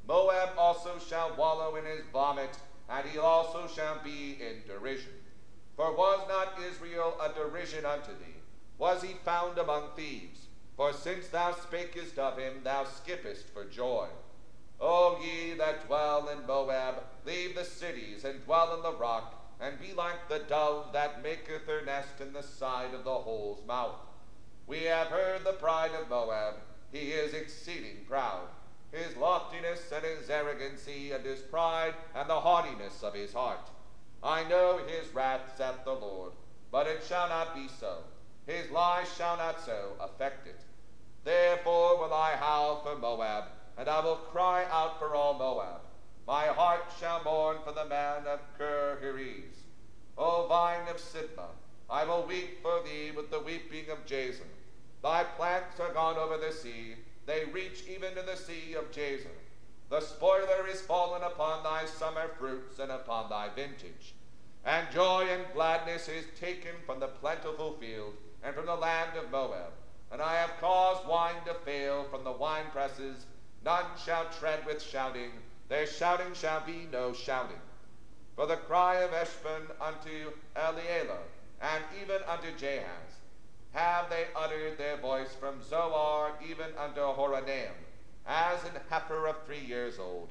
Moab 0.06 0.50
also 0.56 0.98
shall 0.98 1.34
wallow 1.36 1.76
in 1.76 1.84
his 1.84 2.04
vomit, 2.12 2.56
and 2.88 3.08
he 3.08 3.18
also 3.18 3.66
shall 3.66 3.98
be 4.04 4.38
in 4.40 4.62
derision. 4.66 5.12
For 5.76 5.94
was 5.94 6.26
not 6.28 6.58
Israel 6.70 7.14
a 7.20 7.32
derision 7.32 7.84
unto 7.84 8.12
thee? 8.12 8.40
Was 8.78 9.02
he 9.02 9.14
found 9.24 9.58
among 9.58 9.90
thieves? 9.96 10.46
For 10.76 10.92
since 10.92 11.28
thou 11.28 11.52
spakest 11.52 12.18
of 12.18 12.38
him, 12.38 12.60
thou 12.62 12.84
skippest 12.84 13.48
for 13.48 13.64
joy. 13.64 14.08
O 14.80 15.18
ye 15.22 15.54
that 15.54 15.86
dwell 15.86 16.28
in 16.28 16.46
Moab, 16.46 17.02
leave 17.24 17.54
the 17.54 17.64
cities, 17.64 18.24
and 18.24 18.44
dwell 18.44 18.74
in 18.76 18.82
the 18.82 18.92
rock, 18.92 19.34
and 19.60 19.80
be 19.80 19.94
like 19.94 20.28
the 20.28 20.40
dove 20.40 20.92
that 20.92 21.22
maketh 21.22 21.66
her 21.66 21.84
nest 21.84 22.20
in 22.20 22.32
the 22.32 22.42
side 22.42 22.92
of 22.92 23.04
the 23.04 23.14
hole's 23.14 23.64
mouth. 23.66 24.00
We 24.66 24.84
have 24.84 25.08
heard 25.08 25.44
the 25.44 25.52
pride 25.54 25.92
of 25.92 26.08
Moab. 26.10 26.56
He 26.92 27.12
is 27.12 27.32
exceeding 27.34 28.04
proud 28.06 28.48
his 28.96 29.16
loftiness 29.16 29.92
and 29.92 30.04
his 30.04 30.30
arrogancy, 30.30 31.12
and 31.12 31.24
his 31.24 31.40
pride 31.40 31.94
and 32.14 32.28
the 32.28 32.40
haughtiness 32.40 33.02
of 33.02 33.14
his 33.14 33.32
heart. 33.32 33.68
I 34.22 34.44
know 34.44 34.78
his 34.78 35.12
wrath, 35.14 35.52
saith 35.56 35.84
the 35.84 35.92
Lord, 35.92 36.32
but 36.70 36.86
it 36.86 37.04
shall 37.06 37.28
not 37.28 37.54
be 37.54 37.68
so. 37.68 37.98
His 38.46 38.70
lies 38.70 39.12
shall 39.14 39.36
not 39.36 39.60
so 39.60 39.92
affect 40.00 40.46
it. 40.46 40.60
Therefore 41.24 41.98
will 41.98 42.14
I 42.14 42.32
howl 42.36 42.80
for 42.82 42.96
Moab, 42.96 43.44
and 43.78 43.88
I 43.88 44.00
will 44.00 44.16
cry 44.16 44.64
out 44.70 44.98
for 44.98 45.14
all 45.14 45.34
Moab. 45.34 45.80
My 46.26 46.46
heart 46.46 46.84
shall 46.98 47.22
mourn 47.22 47.58
for 47.64 47.72
the 47.72 47.84
man 47.84 48.26
of 48.26 48.40
Heriz. 48.58 49.64
O 50.18 50.46
vine 50.48 50.88
of 50.88 50.96
Sibmah, 50.96 51.54
I 51.88 52.04
will 52.04 52.26
weep 52.26 52.62
for 52.62 52.82
thee 52.82 53.12
with 53.14 53.30
the 53.30 53.40
weeping 53.40 53.90
of 53.90 54.06
Jazer. 54.06 54.48
Thy 55.02 55.24
plants 55.24 55.78
are 55.78 55.92
gone 55.92 56.16
over 56.16 56.36
the 56.36 56.52
sea, 56.52 56.94
they 57.26 57.44
reach 57.52 57.84
even 57.88 58.14
to 58.14 58.22
the 58.22 58.36
sea 58.36 58.74
of 58.74 58.90
Jazer. 58.90 59.36
The 59.88 60.00
spoiler 60.00 60.66
is 60.66 60.80
fallen 60.80 61.22
upon 61.22 61.62
thy 61.62 61.86
summer 61.86 62.28
fruits 62.38 62.78
and 62.78 62.90
upon 62.90 63.30
thy 63.30 63.48
vintage. 63.50 64.14
And 64.64 64.90
joy 64.92 65.26
and 65.30 65.44
gladness 65.54 66.08
is 66.08 66.24
taken 66.38 66.72
from 66.84 66.98
the 66.98 67.06
plentiful 67.06 67.76
field 67.78 68.14
and 68.42 68.54
from 68.54 68.66
the 68.66 68.74
land 68.74 69.16
of 69.16 69.30
Moab. 69.30 69.72
And 70.10 70.20
I 70.20 70.34
have 70.34 70.58
caused 70.60 71.06
wine 71.06 71.44
to 71.46 71.54
fail 71.54 72.04
from 72.10 72.24
the 72.24 72.32
wine 72.32 72.66
presses. 72.72 73.26
None 73.66 73.84
shall 74.02 74.26
tread 74.38 74.64
with 74.64 74.80
shouting. 74.80 75.32
Their 75.68 75.88
shouting 75.88 76.34
shall 76.34 76.64
be 76.64 76.86
no 76.92 77.12
shouting. 77.12 77.60
For 78.36 78.46
the 78.46 78.58
cry 78.58 78.98
of 78.98 79.10
Heshbon 79.10 79.66
unto 79.80 80.30
Elealeh, 80.54 81.26
and 81.60 81.82
even 82.00 82.22
unto 82.28 82.56
Jahaz, 82.56 83.18
have 83.72 84.08
they 84.08 84.26
uttered 84.36 84.78
their 84.78 84.96
voice 84.98 85.34
from 85.34 85.64
Zoar 85.64 86.30
even 86.48 86.68
unto 86.78 87.00
Horonaim, 87.00 87.72
as 88.24 88.62
an 88.62 88.80
heifer 88.88 89.26
of 89.26 89.44
three 89.44 89.64
years 89.66 89.98
old. 89.98 90.28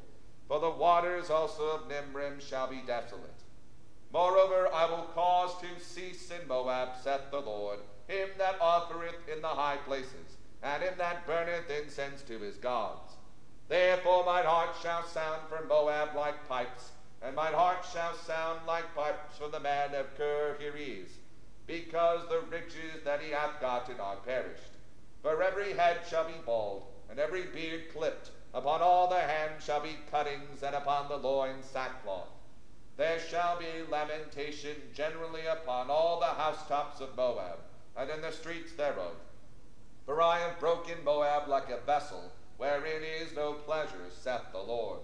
For 0.47 0.61
the 0.61 0.69
waters 0.69 1.29
also 1.29 1.71
of 1.71 1.89
Nimrim 1.89 2.39
shall 2.39 2.67
be 2.67 2.83
desolate. 2.87 3.43
Moreover, 4.13 4.73
I 4.73 4.85
will 4.85 5.09
cause 5.13 5.59
to 5.59 5.83
cease 5.83 6.31
in 6.31 6.47
Moab, 6.47 6.89
saith 7.03 7.31
the 7.31 7.41
Lord, 7.41 7.79
him 8.07 8.29
that 8.37 8.61
offereth 8.61 9.27
in 9.27 9.41
the 9.41 9.49
high 9.49 9.77
places, 9.85 10.37
and 10.63 10.81
him 10.81 10.93
that 10.99 11.27
burneth 11.27 11.69
incense 11.69 12.21
to 12.21 12.39
his 12.39 12.55
gods. 12.55 13.04
Therefore 13.67 14.23
mine 14.23 14.45
heart 14.45 14.75
shall 14.81 15.03
sound 15.07 15.41
from 15.49 15.67
Moab 15.67 16.15
like 16.15 16.47
pipes, 16.47 16.91
and 17.21 17.35
mine 17.35 17.53
heart 17.53 17.83
shall 17.91 18.13
sound 18.13 18.59
like 18.67 18.93
pipes 18.93 19.37
from 19.37 19.51
the 19.51 19.59
man 19.59 19.95
of 19.95 20.15
Kir 20.15 20.55
because 21.65 22.27
the 22.29 22.41
riches 22.41 23.03
that 23.03 23.21
he 23.21 23.31
hath 23.31 23.59
gotten 23.59 23.99
are 23.99 24.17
perished. 24.17 24.77
For 25.23 25.41
every 25.41 25.73
head 25.73 26.01
shall 26.07 26.25
be 26.25 26.37
bald, 26.45 26.83
and 27.09 27.17
every 27.17 27.47
beard 27.47 27.91
clipped, 27.91 28.29
upon 28.53 28.83
all 28.83 29.07
the 29.07 29.19
hands 29.19 29.63
shall 29.63 29.81
be 29.81 29.97
cuttings, 30.11 30.61
and 30.61 30.75
upon 30.75 31.09
the 31.09 31.17
loins 31.17 31.65
sackcloth. 31.65 32.29
There 32.97 33.19
shall 33.19 33.57
be 33.57 33.65
lamentation 33.89 34.75
generally 34.93 35.47
upon 35.47 35.89
all 35.89 36.19
the 36.19 36.27
housetops 36.27 37.01
of 37.01 37.17
Moab, 37.17 37.57
and 37.97 38.11
in 38.11 38.21
the 38.21 38.31
streets 38.31 38.73
thereof. 38.73 39.15
For 40.05 40.21
I 40.21 40.39
have 40.39 40.59
broken 40.59 41.03
Moab 41.03 41.47
like 41.47 41.71
a 41.71 41.79
vessel, 41.79 42.31
wherein 42.57 43.03
is 43.03 43.35
no 43.35 43.53
pleasure, 43.53 44.09
saith 44.09 44.51
the 44.51 44.59
Lord. 44.59 44.99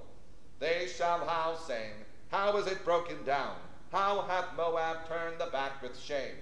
They 0.59 0.87
shall 0.87 1.25
howl, 1.25 1.57
saying, 1.57 1.93
How 2.29 2.55
is 2.57 2.67
it 2.67 2.85
broken 2.85 3.23
down? 3.23 3.55
How 3.91 4.21
hath 4.21 4.55
Moab 4.55 5.07
turned 5.07 5.39
the 5.39 5.47
back 5.47 5.81
with 5.81 5.99
shame? 5.99 6.35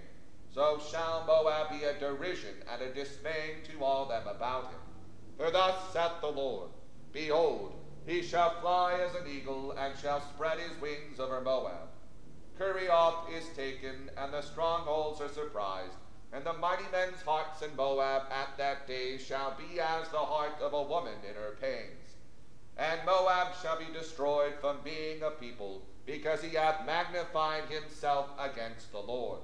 So 0.54 0.80
shall 0.92 1.24
Moab 1.26 1.70
be 1.70 1.86
a 1.86 2.00
derision 2.00 2.56
and 2.72 2.82
a 2.82 2.94
dismay 2.94 3.56
to 3.66 3.84
all 3.84 4.06
them 4.06 4.28
about 4.28 4.66
him. 4.66 4.80
For 5.38 5.52
thus 5.52 5.76
saith 5.94 6.22
the 6.22 6.28
Lord, 6.28 6.70
Behold, 7.12 7.74
he 8.06 8.22
shall 8.22 8.60
fly 8.62 8.94
as 8.94 9.16
an 9.16 9.28
eagle, 9.28 9.72
and 9.72 9.98
shall 9.98 10.22
spread 10.22 10.60
his 10.60 10.80
wings 10.82 11.20
over 11.20 11.42
Moab. 11.42 11.90
Kerioth 12.58 13.30
is 13.32 13.48
taken, 13.56 14.10
and 14.18 14.34
the 14.34 14.42
strongholds 14.42 15.22
are 15.22 15.30
surprised, 15.30 15.96
and 16.32 16.46
the 16.46 16.54
mighty 16.54 16.84
men's 16.92 17.22
hearts 17.22 17.62
in 17.62 17.76
Moab 17.76 18.24
at 18.32 18.58
that 18.58 18.88
day 18.88 19.18
shall 19.18 19.56
be 19.58 19.80
as 19.80 20.10
the 20.10 20.18
heart 20.18 20.62
of 20.62 20.74
a 20.74 20.84
woman 20.84 21.16
in 21.28 21.36
her 21.36 21.58
pains. 21.60 22.16
And 22.78 23.00
Moab 23.06 23.50
shall 23.62 23.80
be 23.80 23.92
destroyed 23.92 24.54
from 24.62 24.78
being 24.84 25.24
a 25.24 25.32
people, 25.32 25.82
because 26.06 26.42
he 26.42 26.56
hath 26.56 26.86
magnified 26.86 27.64
himself 27.66 28.30
against 28.40 28.92
the 28.92 29.00
Lord. 29.00 29.40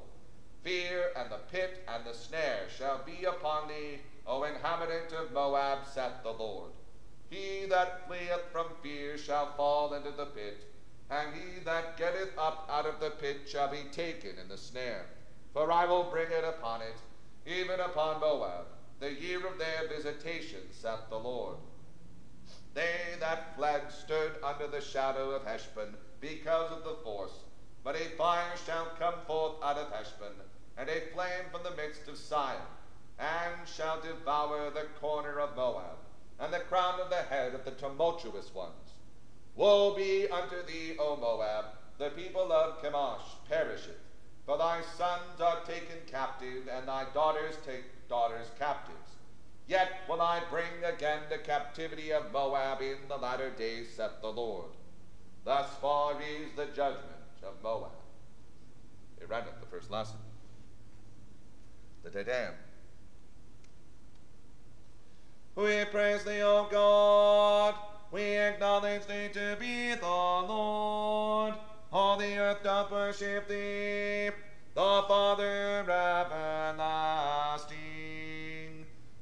Fear 0.64 1.12
and 1.18 1.30
the 1.30 1.40
pit 1.52 1.84
and 1.88 2.06
the 2.06 2.14
snare 2.14 2.68
shall 2.76 3.02
be 3.06 3.26
upon 3.26 3.68
thee, 3.68 4.00
O 4.26 4.44
inhabitant 4.44 5.12
of 5.12 5.32
Moab, 5.34 5.80
saith 5.92 6.24
the 6.24 6.32
Lord. 6.32 6.72
He 7.30 7.66
that 7.66 8.08
fleeth 8.08 8.52
from 8.52 8.68
fear 8.82 9.18
shall 9.18 9.54
fall 9.58 9.94
into 9.94 10.12
the 10.12 10.28
pit, 10.28 10.72
and 11.10 11.34
he 11.34 11.60
that 11.66 11.98
getteth 11.98 12.38
up 12.38 12.68
out 12.72 12.86
of 12.86 13.00
the 13.00 13.12
pit 13.12 13.42
shall 13.48 13.70
be 13.70 13.84
taken 13.92 14.38
in 14.42 14.48
the 14.48 14.58
snare. 14.58 15.06
For 15.56 15.72
I 15.72 15.86
will 15.86 16.04
bring 16.04 16.30
it 16.32 16.44
upon 16.44 16.82
it, 16.82 16.98
even 17.46 17.80
upon 17.80 18.20
Moab, 18.20 18.66
the 19.00 19.14
year 19.14 19.48
of 19.48 19.58
their 19.58 19.88
visitation, 19.88 20.60
saith 20.70 21.10
the 21.10 21.18
Lord. 21.18 21.56
They 22.74 23.16
that 23.22 23.56
fled 23.56 23.90
stood 23.90 24.34
under 24.44 24.68
the 24.68 24.82
shadow 24.82 25.32
of 25.32 25.46
Heshbon 25.46 25.96
because 26.20 26.74
of 26.74 26.84
the 26.84 26.98
force, 27.06 27.32
but 27.86 27.96
a 27.96 28.18
fire 28.18 28.58
shall 28.66 28.88
come 29.00 29.14
forth 29.26 29.54
out 29.64 29.78
of 29.78 29.94
Heshbon, 29.94 30.34
and 30.78 30.90
a 30.90 31.08
flame 31.14 31.46
from 31.54 31.64
the 31.64 31.82
midst 31.82 32.06
of 32.10 32.18
Sihon, 32.18 32.60
and 33.18 33.66
shall 33.66 34.02
devour 34.02 34.72
the 34.72 34.88
corner 35.00 35.40
of 35.40 35.56
Moab, 35.56 36.00
and 36.38 36.54
the 36.54 36.60
crown 36.60 37.00
of 37.00 37.10
the 37.10 37.24
head 37.30 37.56
of 37.56 37.64
the 37.64 37.72
tumultuous 37.72 38.54
ones. 38.54 38.92
Woe 39.56 39.96
be 39.96 40.28
unto 40.28 40.66
thee, 40.66 40.98
O 41.00 41.16
Moab, 41.16 41.68
the 41.98 42.10
people 42.10 42.52
of 42.52 42.82
Chemosh 42.82 43.38
perisheth, 43.50 44.05
for 44.46 44.58
thy 44.58 44.82
sons 44.98 45.42
are 45.42 45.62
taken 45.66 45.98
captive, 46.06 46.68
and 46.72 46.88
thy 46.88 47.06
daughters 47.14 47.56
take 47.66 47.84
daughters 48.08 48.48
captives. 48.60 49.16
Yet 49.68 49.90
will 50.08 50.22
I 50.22 50.42
bring 50.52 50.84
again 50.84 51.22
the 51.30 51.40
captivity 51.40 52.14
of 52.14 52.32
Moab 52.32 52.82
in 52.82 52.98
the 53.10 53.18
latter 53.18 53.50
days, 53.50 53.88
saith 53.96 54.22
the 54.22 54.32
Lord. 54.32 54.70
Thus 55.44 55.68
far 55.82 56.14
is 56.22 56.52
the 56.56 56.68
judgment 56.68 57.04
of 57.44 57.54
Moab. 57.64 57.92
It 59.20 59.32
endeth 59.32 59.60
the 59.60 59.66
first 59.68 59.90
lesson. 59.90 60.18
Te 62.04 62.24
Deum. 62.24 62.54
We 65.56 65.86
praise 65.86 66.24
thee, 66.24 66.44
O 66.44 66.68
God. 66.70 67.76
We 68.12 68.22
acknowledge 68.22 69.08
thee 69.08 69.30
to 69.34 69.58
be 69.60 69.96
the 69.96 70.06
Lord. 70.06 71.56
All 71.92 72.18
the 72.18 72.38
earth 72.38 72.64
doth 72.64 72.92
worship 72.92 73.48
thee, 73.48 74.30
the 74.74 75.04
Father 75.08 75.80
everlasting. 75.80 76.76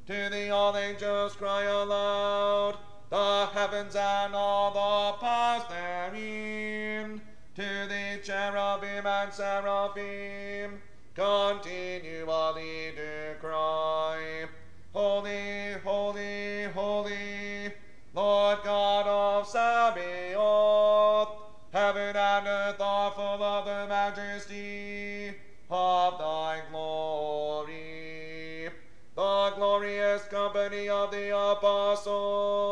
To 0.08 0.30
thee 0.30 0.50
all 0.50 0.76
angels 0.76 1.36
cry 1.36 1.64
aloud, 1.64 2.78
the 3.10 3.48
heavens 3.54 3.96
and 3.96 4.36
all 4.36 4.72
the 4.72 5.18
powers 5.20 5.64
therein. 5.70 7.22
To 7.56 7.88
thee 7.88 8.20
cherubim 8.24 9.06
and 9.06 9.32
seraphim, 9.32 10.82
continually 11.14 12.94
do 12.96 13.36
cry. 13.40 14.48
Holy, 14.92 15.74
holy, 15.84 16.64
holy, 16.74 17.72
Lord 18.14 18.60
God 18.64 19.08
of 19.08 19.48
Sabaoth, 19.48 21.23
heaven 21.84 22.16
and 22.16 22.48
earth 22.48 22.80
are 22.80 23.12
full 23.12 23.44
of 23.44 23.66
the 23.66 23.86
majesty 23.90 25.28
of 25.70 26.18
thy 26.18 26.62
glory. 26.72 28.70
The 29.18 29.52
glorious 29.58 30.24
company 30.30 30.88
of 30.88 31.12
the 31.12 31.38
apostles, 31.38 32.63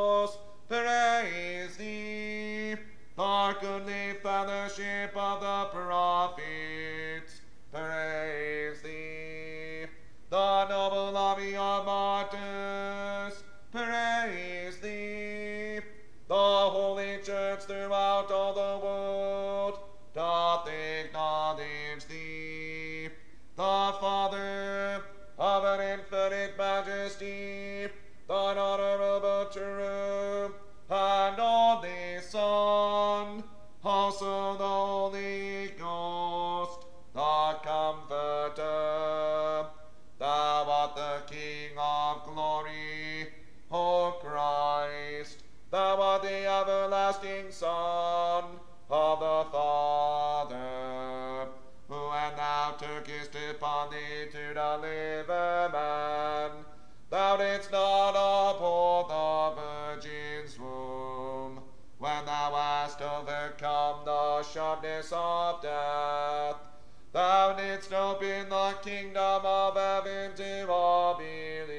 kingdom 68.91 69.45
of 69.45 69.75
heaven 69.77 70.35
to 70.35 70.69
all 70.69 71.13
believers. 71.13 71.77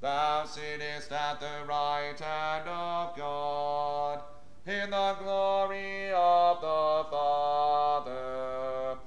Thou 0.00 0.44
sittest 0.44 1.10
at 1.10 1.40
the 1.40 1.64
right 1.68 2.14
hand 2.16 2.68
of 2.68 3.16
God, 3.16 4.20
in 4.66 4.90
the 4.90 5.16
glory 5.20 6.12
of 6.12 6.60
the 6.60 7.06
Father. 7.10 8.98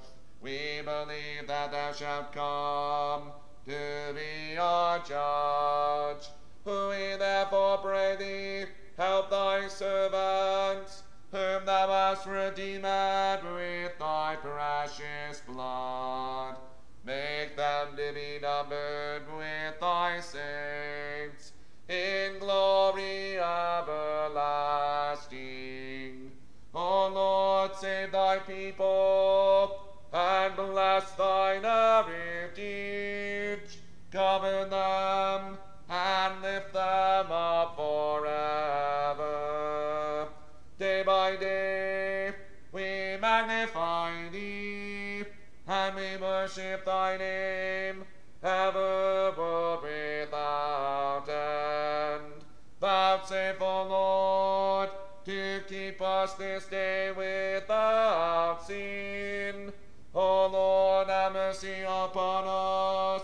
We 0.42 0.82
believe 0.84 1.46
that 1.46 1.72
thou 1.72 1.92
shalt 1.92 2.32
come 2.32 3.32
to 3.66 4.12
be 4.14 4.58
our 4.58 4.98
judge. 4.98 6.28
We 6.66 7.16
therefore 7.18 7.78
pray 7.78 8.16
thee, 8.18 8.66
help 8.98 9.30
thy 9.30 9.68
servant 9.68 10.91
thou 11.86 12.14
hast 12.14 12.26
redeemed 12.26 12.84
with 12.84 13.98
thy 13.98 14.36
precious 14.40 15.42
blood. 15.46 16.56
Make 17.04 17.56
them 17.56 17.96
to 17.96 18.12
be 18.14 18.38
numbered 18.40 19.22
with 19.36 19.80
thy 19.80 20.20
saints 20.20 21.52
in 21.88 22.38
glory 22.38 23.36
everlasting. 23.38 24.12
O 26.72 27.08
Lord, 27.08 27.74
save 27.74 28.12
thy 28.12 28.38
people 28.38 29.11
worship 46.56 46.84
thy 46.84 47.16
name 47.16 48.04
ever 48.42 49.32
without 49.82 51.24
end. 51.28 52.44
Vouchsafe, 52.80 53.60
O 53.60 53.86
Lord, 53.88 54.90
to 55.24 55.60
keep 55.68 56.02
us 56.02 56.34
this 56.34 56.66
day 56.66 57.12
without 57.12 58.58
sin. 58.66 59.72
O 60.14 60.46
Lord, 60.46 61.08
have 61.08 61.32
mercy 61.32 61.82
upon 61.86 62.44
us. 62.46 63.22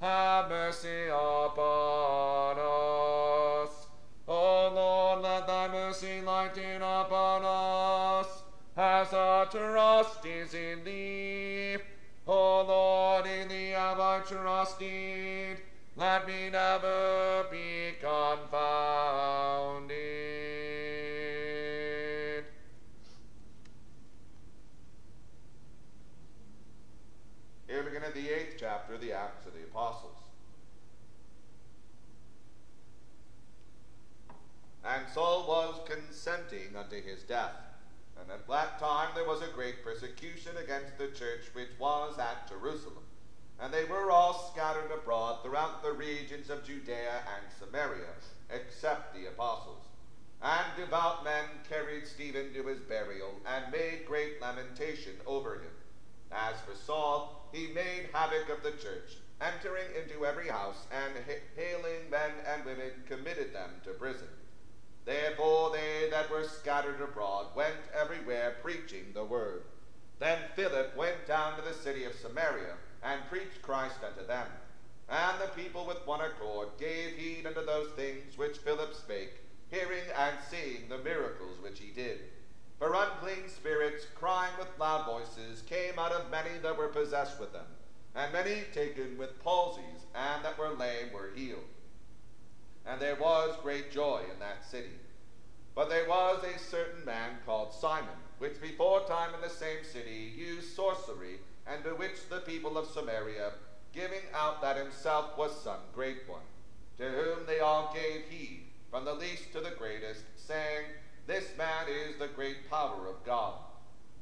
Have 0.00 0.48
mercy 0.48 1.08
upon 1.08 2.56
us. 2.56 3.70
O 4.26 4.72
Lord, 4.74 5.22
let 5.22 5.46
thy 5.46 5.68
mercy 5.68 6.22
lighten 6.22 6.80
upon 6.80 7.42
us, 7.44 8.42
as 8.76 9.12
our 9.12 9.44
trust 9.46 10.24
is 10.24 10.54
in 10.54 10.82
thee. 10.84 11.09
Trusted. 14.30 15.58
Let 15.96 16.26
me 16.26 16.50
never 16.50 17.46
be 17.50 17.96
confounded. 18.00 19.96
Here 27.66 27.82
we 27.82 27.88
begin 27.88 28.04
at 28.04 28.14
the 28.14 28.28
eighth 28.30 28.54
chapter 28.58 28.94
of 28.94 29.00
the 29.00 29.12
Acts 29.12 29.46
of 29.46 29.54
the 29.54 29.64
Apostles. 29.64 30.16
And 34.84 35.02
Saul 35.12 35.46
was 35.48 35.80
consenting 35.88 36.76
unto 36.76 37.02
his 37.02 37.24
death. 37.24 37.56
And 38.20 38.30
at 38.30 38.46
that 38.46 38.78
time 38.78 39.08
there 39.16 39.26
was 39.26 39.42
a 39.42 39.48
great 39.48 39.82
persecution 39.82 40.52
against 40.62 40.98
the 40.98 41.08
church 41.08 41.50
which 41.52 41.70
was 41.80 42.16
at 42.18 42.48
Jerusalem. 42.48 43.09
And 43.60 43.72
they 43.72 43.84
were 43.84 44.10
all 44.10 44.50
scattered 44.52 44.90
abroad 44.90 45.42
throughout 45.42 45.82
the 45.82 45.92
regions 45.92 46.48
of 46.48 46.64
Judea 46.64 47.20
and 47.36 47.52
Samaria, 47.58 48.14
except 48.48 49.14
the 49.14 49.26
apostles. 49.26 49.84
And 50.42 50.64
devout 50.76 51.24
men 51.24 51.44
carried 51.68 52.06
Stephen 52.06 52.54
to 52.54 52.66
his 52.66 52.80
burial, 52.80 53.34
and 53.46 53.70
made 53.70 54.06
great 54.06 54.40
lamentation 54.40 55.12
over 55.26 55.56
him. 55.56 55.72
As 56.32 56.54
for 56.60 56.74
Saul, 56.74 57.50
he 57.52 57.68
made 57.68 58.08
havoc 58.14 58.48
of 58.48 58.62
the 58.62 58.72
church, 58.72 59.18
entering 59.40 59.86
into 59.94 60.24
every 60.24 60.48
house, 60.48 60.86
and 60.90 61.12
hailing 61.54 62.08
men 62.08 62.30
and 62.46 62.64
women, 62.64 62.92
committed 63.06 63.52
them 63.52 63.70
to 63.84 63.90
prison. 63.90 64.28
Therefore 65.04 65.70
they 65.70 66.08
that 66.10 66.30
were 66.30 66.44
scattered 66.44 67.00
abroad 67.00 67.54
went 67.54 67.76
everywhere 67.92 68.56
preaching 68.62 69.12
the 69.12 69.24
word. 69.24 69.64
Then 70.18 70.38
Philip 70.54 70.96
went 70.96 71.26
down 71.26 71.56
to 71.56 71.62
the 71.62 71.74
city 71.74 72.04
of 72.04 72.14
Samaria, 72.14 72.76
and 73.02 73.20
preached 73.30 73.62
Christ 73.62 73.96
unto 74.04 74.26
them. 74.26 74.46
And 75.08 75.40
the 75.40 75.60
people 75.60 75.86
with 75.86 76.06
one 76.06 76.20
accord 76.20 76.68
gave 76.78 77.16
heed 77.16 77.46
unto 77.46 77.64
those 77.64 77.90
things 77.92 78.38
which 78.38 78.58
Philip 78.58 78.94
spake, 78.94 79.40
hearing 79.68 80.04
and 80.16 80.36
seeing 80.48 80.88
the 80.88 80.98
miracles 80.98 81.58
which 81.60 81.80
he 81.80 81.90
did. 81.90 82.20
For 82.78 82.94
unclean 82.94 83.48
spirits, 83.48 84.06
crying 84.14 84.52
with 84.58 84.78
loud 84.78 85.06
voices, 85.06 85.62
came 85.62 85.98
out 85.98 86.12
of 86.12 86.30
many 86.30 86.58
that 86.62 86.78
were 86.78 86.88
possessed 86.88 87.38
with 87.38 87.52
them, 87.52 87.66
and 88.14 88.32
many 88.32 88.62
taken 88.72 89.18
with 89.18 89.42
palsies, 89.44 90.06
and 90.14 90.44
that 90.44 90.58
were 90.58 90.70
lame 90.70 91.12
were 91.12 91.30
healed. 91.34 91.60
And 92.86 93.00
there 93.00 93.16
was 93.16 93.56
great 93.62 93.92
joy 93.92 94.22
in 94.32 94.38
that 94.38 94.64
city. 94.64 94.96
But 95.74 95.88
there 95.88 96.08
was 96.08 96.42
a 96.42 96.58
certain 96.58 97.04
man 97.04 97.38
called 97.44 97.74
Simon, 97.74 98.08
which 98.38 98.60
before 98.60 99.06
time 99.06 99.34
in 99.34 99.40
the 99.40 99.50
same 99.50 99.84
city 99.84 100.32
used 100.36 100.74
sorcery, 100.74 101.38
and 101.70 101.82
bewitched 101.82 102.28
the 102.28 102.40
people 102.40 102.76
of 102.76 102.88
Samaria, 102.88 103.52
giving 103.92 104.22
out 104.34 104.60
that 104.62 104.76
himself 104.76 105.36
was 105.38 105.62
some 105.62 105.80
great 105.94 106.28
one, 106.28 106.40
to 106.98 107.04
whom 107.04 107.46
they 107.46 107.60
all 107.60 107.94
gave 107.94 108.22
heed, 108.28 108.66
from 108.90 109.04
the 109.04 109.14
least 109.14 109.52
to 109.52 109.60
the 109.60 109.70
greatest, 109.78 110.22
saying, 110.36 110.86
This 111.26 111.46
man 111.56 111.86
is 111.88 112.18
the 112.18 112.28
great 112.28 112.68
power 112.68 113.08
of 113.08 113.24
God. 113.24 113.54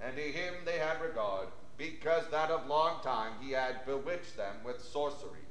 And 0.01 0.15
to 0.15 0.23
him 0.23 0.55
they 0.65 0.79
had 0.79 1.01
regard, 1.01 1.49
because 1.77 2.25
that 2.31 2.51
of 2.51 2.67
long 2.67 3.03
time 3.03 3.33
he 3.41 3.53
had 3.53 3.87
bewitched 3.87 4.37
them 4.37 4.57
with 4.65 4.83
sorceries. 4.83 5.45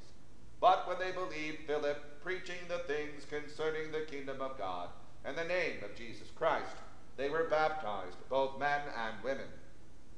But 0.60 0.88
when 0.88 0.98
they 0.98 1.12
believed 1.12 1.66
Philip, 1.66 2.22
preaching 2.22 2.56
the 2.68 2.78
things 2.78 3.24
concerning 3.28 3.90
the 3.90 4.06
kingdom 4.10 4.40
of 4.40 4.58
God, 4.58 4.88
and 5.24 5.36
the 5.36 5.44
name 5.44 5.84
of 5.84 5.96
Jesus 5.96 6.28
Christ, 6.36 6.76
they 7.16 7.28
were 7.28 7.48
baptized, 7.50 8.16
both 8.28 8.58
men 8.58 8.80
and 8.96 9.22
women. 9.22 9.46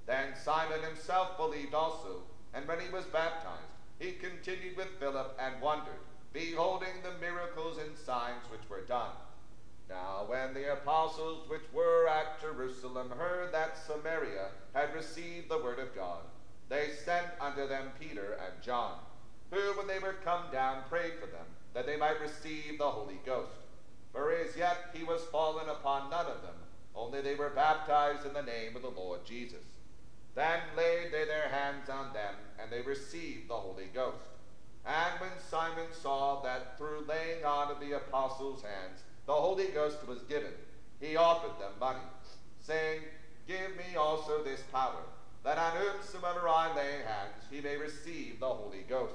Then 0.06 0.34
Simon 0.44 0.82
himself 0.82 1.36
believed 1.36 1.74
also, 1.74 2.22
and 2.52 2.66
when 2.66 2.80
he 2.80 2.88
was 2.90 3.04
baptized, 3.06 3.70
he 3.98 4.12
continued 4.12 4.76
with 4.76 4.98
Philip 4.98 5.38
and 5.40 5.60
wondered, 5.60 6.00
beholding 6.32 7.02
the 7.02 7.18
miracles 7.20 7.78
and 7.78 7.96
signs 7.96 8.44
which 8.50 8.68
were 8.68 8.82
done. 8.86 9.12
Now, 9.88 10.24
when 10.26 10.54
the 10.54 10.72
apostles 10.72 11.48
which 11.48 11.62
were 11.72 12.08
at 12.08 12.40
Jerusalem 12.40 13.10
heard 13.10 13.52
that 13.52 13.76
Samaria 13.76 14.48
had 14.72 14.94
received 14.94 15.48
the 15.48 15.58
word 15.58 15.80
of 15.80 15.94
God, 15.94 16.22
they 16.68 16.90
sent 17.04 17.26
unto 17.40 17.66
them 17.66 17.90
Peter 17.98 18.34
and 18.34 18.62
John, 18.62 18.98
who, 19.50 19.76
when 19.76 19.88
they 19.88 19.98
were 19.98 20.16
come 20.24 20.44
down, 20.52 20.84
prayed 20.88 21.14
for 21.20 21.26
them, 21.26 21.46
that 21.74 21.86
they 21.86 21.96
might 21.96 22.20
receive 22.20 22.78
the 22.78 22.90
Holy 22.90 23.18
Ghost. 23.26 23.50
For 24.12 24.32
as 24.32 24.56
yet 24.56 24.90
he 24.94 25.02
was 25.02 25.22
fallen 25.24 25.68
upon 25.68 26.10
none 26.10 26.26
of 26.26 26.42
them, 26.42 26.54
only 26.94 27.20
they 27.20 27.34
were 27.34 27.50
baptized 27.50 28.24
in 28.24 28.32
the 28.32 28.42
name 28.42 28.76
of 28.76 28.82
the 28.82 28.88
Lord 28.88 29.24
Jesus. 29.24 29.79
Then 30.34 30.60
laid 30.76 31.12
they 31.12 31.24
their 31.24 31.48
hands 31.48 31.88
on 31.88 32.12
them, 32.12 32.34
and 32.60 32.70
they 32.70 32.82
received 32.82 33.48
the 33.48 33.54
Holy 33.54 33.88
Ghost. 33.92 34.28
And 34.86 35.20
when 35.20 35.30
Simon 35.50 35.88
saw 35.92 36.40
that 36.42 36.78
through 36.78 37.04
laying 37.06 37.44
on 37.44 37.70
of 37.70 37.80
the 37.80 37.92
apostles' 37.92 38.62
hands 38.62 39.02
the 39.26 39.32
Holy 39.32 39.66
Ghost 39.66 40.06
was 40.06 40.22
given, 40.22 40.52
he 41.00 41.16
offered 41.16 41.58
them 41.60 41.72
money, 41.78 42.00
saying, 42.60 43.00
Give 43.46 43.76
me 43.76 43.96
also 43.96 44.42
this 44.42 44.62
power, 44.72 45.02
that 45.44 45.58
on 45.58 45.72
whomsoever 45.76 46.48
I 46.48 46.74
lay 46.74 47.02
hands 47.06 47.44
he 47.50 47.60
may 47.60 47.76
receive 47.76 48.40
the 48.40 48.48
Holy 48.48 48.84
Ghost. 48.88 49.14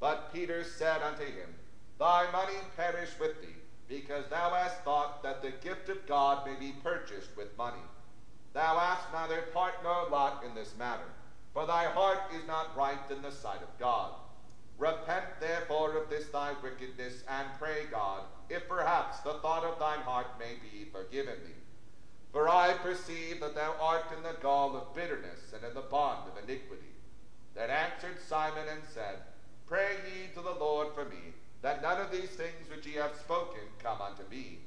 But 0.00 0.32
Peter 0.32 0.64
said 0.64 1.02
unto 1.02 1.24
him, 1.24 1.54
Thy 1.98 2.30
money 2.30 2.58
perish 2.76 3.10
with 3.18 3.40
thee, 3.40 3.56
because 3.88 4.24
thou 4.28 4.50
hast 4.50 4.78
thought 4.82 5.22
that 5.22 5.42
the 5.42 5.50
gift 5.50 5.88
of 5.88 6.06
God 6.06 6.46
may 6.46 6.54
be 6.54 6.72
purchased 6.82 7.36
with 7.36 7.56
money. 7.56 7.82
Thou 8.54 8.78
hast 8.78 9.12
neither 9.12 9.42
part 9.52 9.74
nor 9.82 10.08
lot 10.08 10.42
in 10.44 10.54
this 10.54 10.74
matter, 10.78 11.10
for 11.52 11.66
thy 11.66 11.84
heart 11.84 12.20
is 12.34 12.46
not 12.46 12.76
right 12.76 12.98
in 13.10 13.22
the 13.22 13.30
sight 13.30 13.62
of 13.62 13.78
God. 13.78 14.12
Repent 14.78 15.24
therefore 15.40 15.96
of 15.96 16.08
this 16.08 16.28
thy 16.28 16.52
wickedness, 16.62 17.24
and 17.28 17.48
pray 17.58 17.86
God, 17.90 18.22
if 18.48 18.68
perhaps 18.68 19.18
the 19.20 19.34
thought 19.34 19.64
of 19.64 19.78
thine 19.78 20.00
heart 20.00 20.38
may 20.38 20.54
be 20.62 20.84
forgiven 20.90 21.34
thee. 21.44 21.52
For 22.32 22.48
I 22.48 22.74
perceive 22.74 23.40
that 23.40 23.54
thou 23.54 23.74
art 23.80 24.04
in 24.16 24.22
the 24.22 24.36
gall 24.40 24.76
of 24.76 24.94
bitterness 24.94 25.52
and 25.54 25.64
in 25.64 25.74
the 25.74 25.80
bond 25.80 26.30
of 26.30 26.42
iniquity. 26.44 26.84
Then 27.54 27.70
answered 27.70 28.20
Simon 28.20 28.68
and 28.70 28.82
said, 28.94 29.16
Pray 29.66 29.96
ye 30.06 30.28
to 30.34 30.40
the 30.42 30.54
Lord 30.54 30.94
for 30.94 31.04
me, 31.04 31.34
that 31.62 31.82
none 31.82 32.00
of 32.00 32.12
these 32.12 32.30
things 32.30 32.70
which 32.70 32.86
ye 32.86 32.94
have 32.94 33.16
spoken 33.16 33.62
come 33.82 34.00
unto 34.00 34.22
me. 34.30 34.60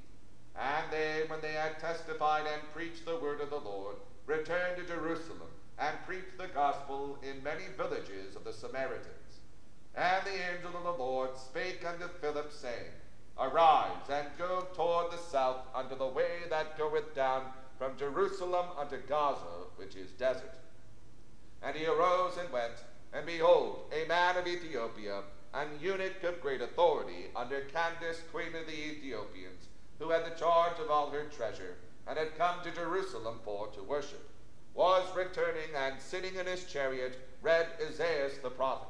And 0.60 0.92
they, 0.92 1.24
when 1.28 1.42
they 1.42 1.54
had 1.54 1.80
testified 1.80 2.46
and 2.46 2.62
preached 2.74 3.06
the 3.06 3.18
word 3.18 3.42
of 3.42 3.50
the 3.50 3.60
Lord, 3.60 3.96
returned 4.26 4.78
to 4.78 4.84
Jerusalem, 4.84 5.50
and 5.80 5.96
preached 6.06 6.38
the 6.38 6.48
gospel 6.48 7.18
in 7.24 7.44
many 7.44 7.64
villages 7.78 8.36
of 8.36 8.44
the 8.44 8.54
Samaritans. 8.54 9.40
And 9.96 10.26
the 10.26 10.54
angel 10.54 10.78
of 10.78 10.84
the 10.84 11.04
Lord 11.04 11.36
spake 11.38 11.86
unto 11.86 12.08
Philip, 12.20 12.52
saying, 12.52 12.92
Arise, 13.40 14.10
and 14.12 14.28
go 14.38 14.68
toward 14.76 15.12
the 15.12 15.18
south 15.18 15.66
unto 15.74 15.98
the 15.98 16.08
way 16.08 16.42
that 16.50 16.78
goeth 16.78 17.16
down 17.16 17.44
from 17.78 17.98
Jerusalem 17.98 18.68
unto 18.78 18.98
Gaza, 19.08 19.66
which 19.78 19.96
is 19.96 20.12
desert. 20.12 20.54
And 21.64 21.76
he 21.76 21.86
arose 21.86 22.38
and 22.38 22.52
went, 22.52 22.74
and 23.14 23.26
behold, 23.26 23.92
a 23.92 24.08
man 24.08 24.38
of 24.38 24.48
Ethiopia, 24.48 25.24
an 25.54 25.68
eunuch 25.82 26.24
of 26.24 26.42
great 26.42 26.62
authority 26.62 27.26
under 27.36 27.62
Candace, 27.62 28.22
queen 28.32 28.56
of 28.56 28.68
the 28.68 28.92
Ethiopians, 28.92 29.68
who 30.02 30.10
had 30.10 30.26
the 30.26 30.40
charge 30.40 30.80
of 30.80 30.90
all 30.90 31.12
her 31.12 31.26
treasure, 31.26 31.76
and 32.08 32.18
had 32.18 32.38
come 32.38 32.56
to 32.64 32.72
Jerusalem 32.72 33.40
for 33.46 33.68
to 33.68 33.84
worship, 33.84 34.28
was 34.74 35.16
returning 35.16 35.70
and 35.78 36.02
sitting 36.02 36.36
in 36.36 36.48
his 36.48 36.66
chariot, 36.66 37.20
read 37.42 37.68
Isaiah 37.88 38.30
the 38.42 38.50
prophet. 38.50 38.88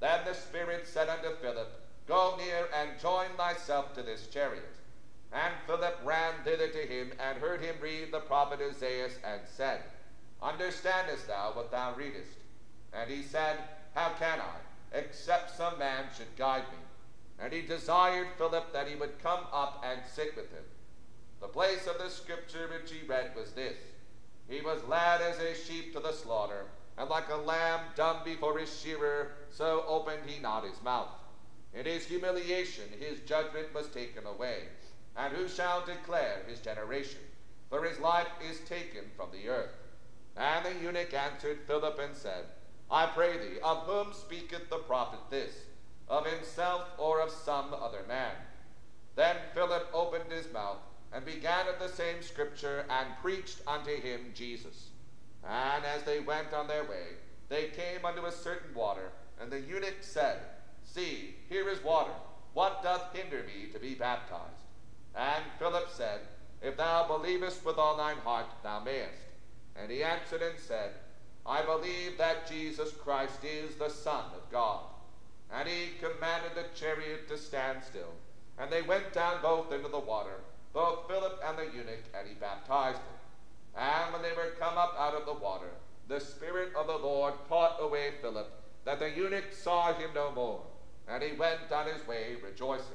Then 0.00 0.20
the 0.26 0.34
Spirit 0.34 0.86
said 0.86 1.08
unto 1.08 1.34
Philip, 1.36 1.68
Go 2.06 2.36
near 2.36 2.68
and 2.76 3.00
join 3.00 3.28
thyself 3.36 3.94
to 3.94 4.02
this 4.02 4.26
chariot. 4.26 4.76
And 5.32 5.54
Philip 5.66 5.98
ran 6.04 6.34
thither 6.44 6.68
to 6.68 6.86
him, 6.86 7.12
and 7.18 7.38
heard 7.38 7.62
him 7.62 7.76
read 7.80 8.12
the 8.12 8.20
prophet 8.20 8.60
Isaiah, 8.60 9.08
and 9.24 9.40
said, 9.46 9.80
Understandest 10.42 11.28
thou 11.28 11.52
what 11.54 11.70
thou 11.70 11.94
readest? 11.94 12.38
And 12.92 13.08
he 13.08 13.22
said, 13.22 13.56
How 13.94 14.10
can 14.18 14.40
I, 14.40 14.98
except 14.98 15.56
some 15.56 15.78
man 15.78 16.04
should 16.14 16.36
guide 16.36 16.64
me? 16.72 16.78
And 17.42 17.52
he 17.52 17.62
desired 17.62 18.28
Philip 18.38 18.72
that 18.72 18.86
he 18.86 18.94
would 18.94 19.20
come 19.20 19.40
up 19.52 19.84
and 19.84 20.00
sit 20.06 20.36
with 20.36 20.52
him. 20.52 20.62
The 21.40 21.48
place 21.48 21.88
of 21.88 21.98
the 21.98 22.08
scripture 22.08 22.68
which 22.68 22.92
he 22.92 23.04
read 23.04 23.34
was 23.34 23.50
this 23.50 23.76
He 24.48 24.60
was 24.60 24.84
led 24.84 25.20
as 25.20 25.40
a 25.40 25.56
sheep 25.56 25.92
to 25.92 26.00
the 26.00 26.12
slaughter, 26.12 26.66
and 26.96 27.10
like 27.10 27.28
a 27.30 27.36
lamb 27.36 27.80
dumb 27.96 28.18
before 28.24 28.58
his 28.58 28.80
shearer, 28.80 29.32
so 29.50 29.84
opened 29.88 30.22
he 30.24 30.40
not 30.40 30.62
his 30.62 30.80
mouth. 30.84 31.10
In 31.74 31.84
his 31.84 32.04
humiliation 32.06 32.84
his 33.00 33.18
judgment 33.20 33.74
was 33.74 33.88
taken 33.88 34.24
away. 34.24 34.68
And 35.16 35.34
who 35.34 35.48
shall 35.48 35.84
declare 35.84 36.44
his 36.46 36.60
generation? 36.60 37.20
For 37.70 37.82
his 37.82 37.98
life 37.98 38.28
is 38.48 38.60
taken 38.68 39.10
from 39.16 39.30
the 39.32 39.48
earth. 39.48 39.74
And 40.36 40.64
the 40.64 40.80
eunuch 40.80 41.12
answered 41.12 41.58
Philip 41.66 41.98
and 41.98 42.16
said, 42.16 42.44
I 42.88 43.06
pray 43.06 43.36
thee, 43.36 43.58
of 43.64 43.78
whom 43.78 44.12
speaketh 44.12 44.70
the 44.70 44.78
prophet 44.78 45.18
this? 45.28 45.54
Of 46.12 46.26
himself 46.26 46.82
or 46.98 47.22
of 47.22 47.30
some 47.30 47.72
other 47.72 48.02
man? 48.06 48.34
Then 49.16 49.34
Philip 49.54 49.88
opened 49.94 50.30
his 50.30 50.52
mouth 50.52 50.76
and 51.10 51.24
began 51.24 51.66
at 51.66 51.78
the 51.78 51.88
same 51.88 52.20
scripture 52.20 52.84
and 52.90 53.08
preached 53.22 53.62
unto 53.66 53.98
him 53.98 54.20
Jesus. 54.34 54.90
And 55.42 55.86
as 55.86 56.02
they 56.02 56.20
went 56.20 56.52
on 56.52 56.68
their 56.68 56.84
way, 56.84 57.16
they 57.48 57.68
came 57.68 58.04
unto 58.04 58.26
a 58.26 58.30
certain 58.30 58.74
water, 58.74 59.10
and 59.40 59.50
the 59.50 59.60
eunuch 59.60 60.02
said, 60.02 60.36
See, 60.84 61.36
here 61.48 61.70
is 61.70 61.82
water. 61.82 62.12
What 62.52 62.82
doth 62.82 63.16
hinder 63.16 63.44
me 63.46 63.72
to 63.72 63.78
be 63.78 63.94
baptized? 63.94 64.66
And 65.14 65.42
Philip 65.58 65.88
said, 65.90 66.20
If 66.60 66.76
thou 66.76 67.06
believest 67.08 67.64
with 67.64 67.78
all 67.78 67.96
thine 67.96 68.18
heart, 68.18 68.50
thou 68.62 68.80
mayest. 68.80 69.22
And 69.76 69.90
he 69.90 70.04
answered 70.04 70.42
and 70.42 70.58
said, 70.58 70.90
I 71.46 71.62
believe 71.62 72.18
that 72.18 72.46
Jesus 72.46 72.92
Christ 72.92 73.42
is 73.42 73.76
the 73.76 73.88
Son 73.88 74.24
of 74.34 74.52
God. 74.52 74.91
And 75.52 75.68
he 75.68 75.90
commanded 76.00 76.52
the 76.54 76.64
chariot 76.74 77.28
to 77.28 77.36
stand 77.36 77.82
still. 77.84 78.14
And 78.58 78.70
they 78.70 78.82
went 78.82 79.12
down 79.12 79.42
both 79.42 79.72
into 79.72 79.88
the 79.88 79.98
water, 79.98 80.40
both 80.72 81.08
Philip 81.08 81.40
and 81.46 81.58
the 81.58 81.64
eunuch, 81.64 82.04
and 82.16 82.26
he 82.26 82.34
baptized 82.34 82.98
him. 82.98 83.76
And 83.76 84.12
when 84.12 84.22
they 84.22 84.32
were 84.32 84.54
come 84.58 84.78
up 84.78 84.94
out 84.98 85.14
of 85.14 85.26
the 85.26 85.32
water, 85.32 85.70
the 86.08 86.20
Spirit 86.20 86.74
of 86.74 86.86
the 86.86 86.96
Lord 86.96 87.34
caught 87.48 87.76
away 87.80 88.12
Philip, 88.20 88.50
that 88.84 88.98
the 88.98 89.10
eunuch 89.10 89.52
saw 89.52 89.92
him 89.94 90.10
no 90.14 90.30
more, 90.32 90.60
and 91.08 91.22
he 91.22 91.32
went 91.32 91.70
on 91.70 91.86
his 91.86 92.06
way 92.06 92.36
rejoicing. 92.42 92.86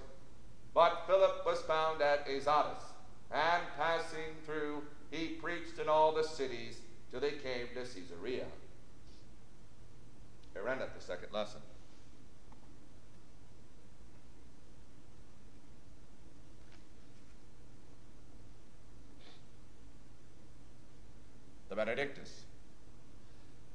But 0.74 1.04
Philip 1.08 1.46
was 1.46 1.62
found 1.62 2.02
at 2.02 2.28
Azotus, 2.28 2.84
and 3.32 3.63
passing 3.78 4.36
through, 4.46 4.84
he 5.10 5.30
preached 5.30 5.80
in 5.80 5.89
all 5.89 6.13
the 6.13 6.24
cities 6.24 6.80
till 7.10 7.20
they 7.20 7.32
came 7.32 7.67
to 7.74 7.82
Caesarea. 7.82 8.46
Here 10.54 10.67
endeth 10.67 10.93
the 10.96 11.04
second 11.04 11.32
lesson. 11.32 11.62
The 21.69 21.75
Benedictus. 21.75 22.45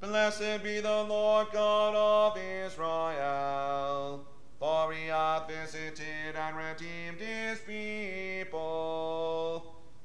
Blessed 0.01 0.63
be 0.63 0.79
the 0.79 1.03
Lord 1.03 1.47
God 1.53 1.93
of 1.95 2.35
Israel, 2.37 4.25
for 4.59 4.91
he 4.91 5.07
hath 5.07 5.47
visited 5.47 6.35
and 6.35 6.57
redeemed 6.57 7.19
his 7.19 7.59
people, 7.59 8.55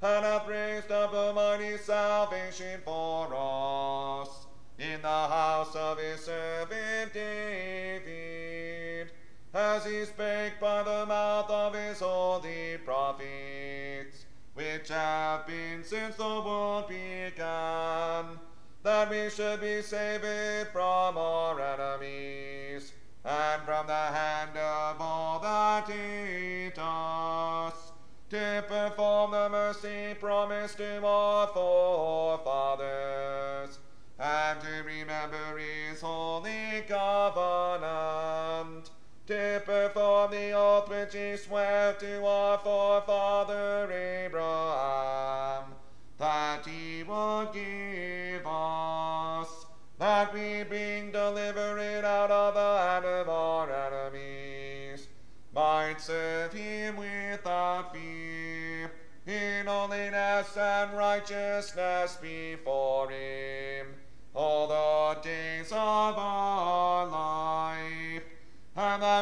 and 0.03 0.25
hath 0.25 0.47
raised 0.47 0.93
up 0.93 1.15
a 1.15 1.33
mighty 1.33 1.79
salvation 1.79 2.83
for 2.85 3.35
us 3.35 4.47
in 4.79 5.01
the 5.01 5.09
house 5.09 5.75
of 5.75 5.99
his 5.99 6.21
servant 6.21 7.15
David, 7.15 8.05
as 9.55 9.87
he 9.87 10.05
spake 10.05 10.61
by 10.61 10.68
that 19.39 19.61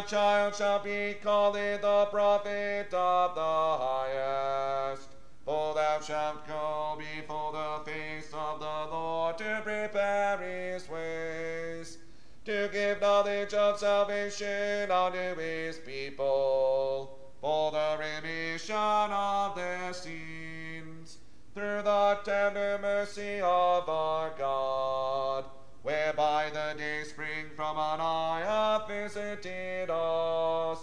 child 0.06 0.54
shall 0.54 0.78
be 0.78 1.14
called 1.22 1.56
the 1.56 2.08
prophet 2.10 2.94
of 2.94 3.34
the 3.34 3.40
highest. 3.40 5.08
For 5.44 5.74
thou 5.74 6.00
shalt 6.00 6.46
go 6.46 6.96
before 6.98 7.52
the 7.52 7.90
face 7.90 8.30
of 8.32 8.60
the 8.60 8.88
Lord 8.90 9.38
to 9.38 9.60
prepare 9.64 10.38
his 10.38 10.88
ways, 10.88 11.98
to 12.44 12.68
give 12.72 13.00
knowledge 13.00 13.54
of 13.54 13.78
salvation 13.78 14.90
unto 14.90 15.36
his 15.36 15.78
people, 15.78 17.18
for 17.40 17.72
the 17.72 17.96
remission 17.98 18.76
of 18.76 19.56
their 19.56 19.92
sins, 19.92 21.18
through 21.54 21.82
the 21.82 22.18
tender 22.24 22.78
mercy 22.80 23.40
of 23.40 23.88
our 23.88 24.30
God, 24.38 25.44
whereby 25.86 26.50
the 26.50 26.76
day 26.76 27.04
spring 27.04 27.46
from 27.54 27.76
on 27.76 28.00
high 28.00 28.42
hath 28.44 28.88
visited 28.88 29.88
us, 29.88 30.80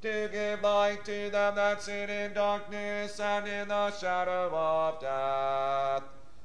to 0.00 0.26
give 0.32 0.62
light 0.62 1.04
to 1.04 1.28
them 1.28 1.54
that 1.54 1.82
sit 1.82 2.08
in 2.08 2.32
darkness 2.32 3.20
and 3.20 3.46
in 3.46 3.68
the 3.68 3.90
shadow 3.90 4.48
of 4.48 4.98
death, 5.02 6.02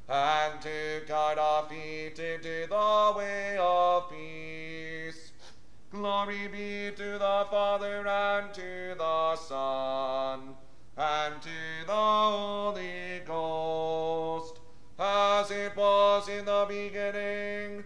and 0.10 0.62
to 0.62 1.02
guide 1.08 1.38
our 1.38 1.64
feet 1.70 2.20
into 2.20 2.68
the 2.68 3.14
way 3.16 3.58
of 3.58 4.10
peace. 4.10 5.32
Glory 5.90 6.50
be 6.50 6.92
to 6.98 7.14
the 7.14 7.48
Father 7.50 8.06
and 8.06 8.54
to 8.54 8.96
the 8.98 9.36
Son 9.38 10.56
and 10.98 11.42
to 11.42 11.86
the 11.88 11.94
Holy 11.94 13.22
Ghost, 13.26 14.60
as 15.00 15.50
it 15.52 15.74
was 15.78 16.28
in 16.28 16.44
the 16.44 16.66
beginning, 16.68 17.86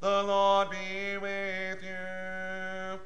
The 0.00 0.22
Lord 0.22 0.70
be 0.70 1.16
with 1.16 1.82
you, 1.82 3.00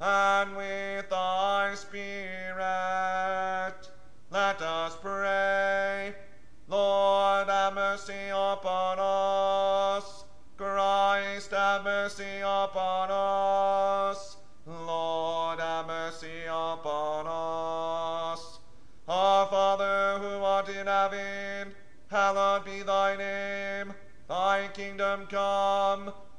and 0.00 0.56
with 0.56 1.08
thy 1.08 1.74
spirit. 1.76 2.62
Let 4.30 4.60
us 4.60 4.96
pray. 5.00 6.14
Lord, 6.68 7.48
have 7.48 7.74
mercy 7.74 8.30
upon 8.30 8.98
us. 8.98 10.24
Christ, 10.56 11.52
have 11.52 11.84
mercy 11.84 12.40
upon 12.40 13.10
us. 13.10 14.36
Lord, 14.66 15.60
have 15.60 15.86
mercy 15.86 16.44
upon 16.46 17.26
us. 17.28 18.58
Our 19.06 19.46
Father, 19.46 20.18
who 20.18 20.42
art 20.42 20.68
in 20.68 20.86
heaven, 20.86 21.74
hallowed 22.10 22.64
be 22.64 22.82
thy 22.82 23.16
name. 23.16 23.94
Thy 24.28 24.68
kingdom 24.72 25.26
come, 25.26 26.12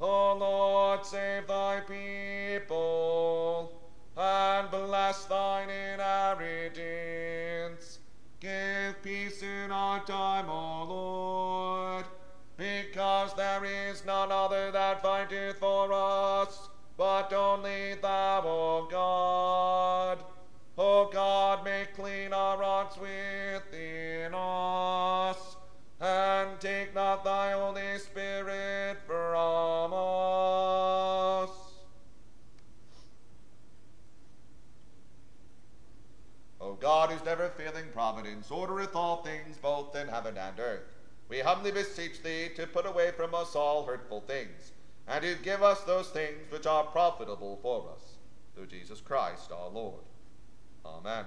O 0.00 0.34
Lord, 0.34 1.06
save 1.06 1.46
thy 1.46 1.80
people, 1.80 3.72
and 4.16 4.70
bless 4.70 5.24
thine 5.24 5.70
inheritance. 5.70 8.00
Give 8.38 9.02
peace 9.02 9.42
in 9.42 9.72
our 9.72 10.04
time, 10.04 10.50
O 10.50 10.84
Lord, 10.84 12.04
because 12.58 13.32
there 13.34 13.64
is 13.64 14.04
none 14.04 14.30
other 14.30 14.70
that 14.70 15.00
fighteth 15.00 15.58
for 15.58 15.90
us, 15.92 16.68
but 16.98 17.32
only 17.32 17.94
thou, 17.94 18.42
O 18.44 18.86
God. 18.90 20.22
O 20.76 21.08
God, 21.10 21.64
make 21.64 21.94
clean 21.94 22.34
our 22.34 22.62
hearts 22.62 22.98
within 22.98 24.34
us, 24.34 25.56
and 25.98 26.60
take 26.60 26.94
not 26.94 27.24
thy 27.24 27.52
Holy 27.52 27.98
Spirit 27.98 28.98
God, 36.86 37.10
whose 37.10 37.24
never 37.24 37.48
failing 37.48 37.86
providence 37.92 38.48
ordereth 38.48 38.94
all 38.94 39.16
things 39.24 39.56
both 39.56 39.96
in 39.96 40.06
heaven 40.06 40.38
and 40.38 40.56
earth, 40.60 40.84
we 41.28 41.40
humbly 41.40 41.72
beseech 41.72 42.22
thee 42.22 42.48
to 42.54 42.68
put 42.68 42.86
away 42.86 43.10
from 43.10 43.34
us 43.34 43.56
all 43.56 43.84
hurtful 43.84 44.20
things, 44.20 44.70
and 45.08 45.20
to 45.22 45.34
give 45.42 45.64
us 45.64 45.80
those 45.80 46.10
things 46.10 46.48
which 46.48 46.64
are 46.64 46.84
profitable 46.84 47.58
for 47.60 47.90
us, 47.92 48.18
through 48.54 48.68
Jesus 48.68 49.00
Christ 49.00 49.50
our 49.50 49.68
Lord. 49.68 50.04
Amen. 50.84 51.24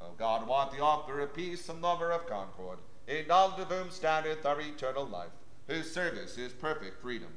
O 0.00 0.14
God, 0.18 0.42
who 0.42 0.50
art 0.50 0.72
the 0.72 0.80
author 0.80 1.20
of 1.20 1.32
peace 1.32 1.68
and 1.68 1.80
lover 1.80 2.10
of 2.10 2.26
concord, 2.26 2.80
in 3.06 3.28
knowledge 3.28 3.60
of 3.60 3.68
whom 3.68 3.92
standeth 3.92 4.44
our 4.44 4.60
eternal 4.60 5.06
life, 5.06 5.30
whose 5.68 5.94
service 5.94 6.36
is 6.38 6.52
perfect 6.52 7.00
freedom, 7.00 7.30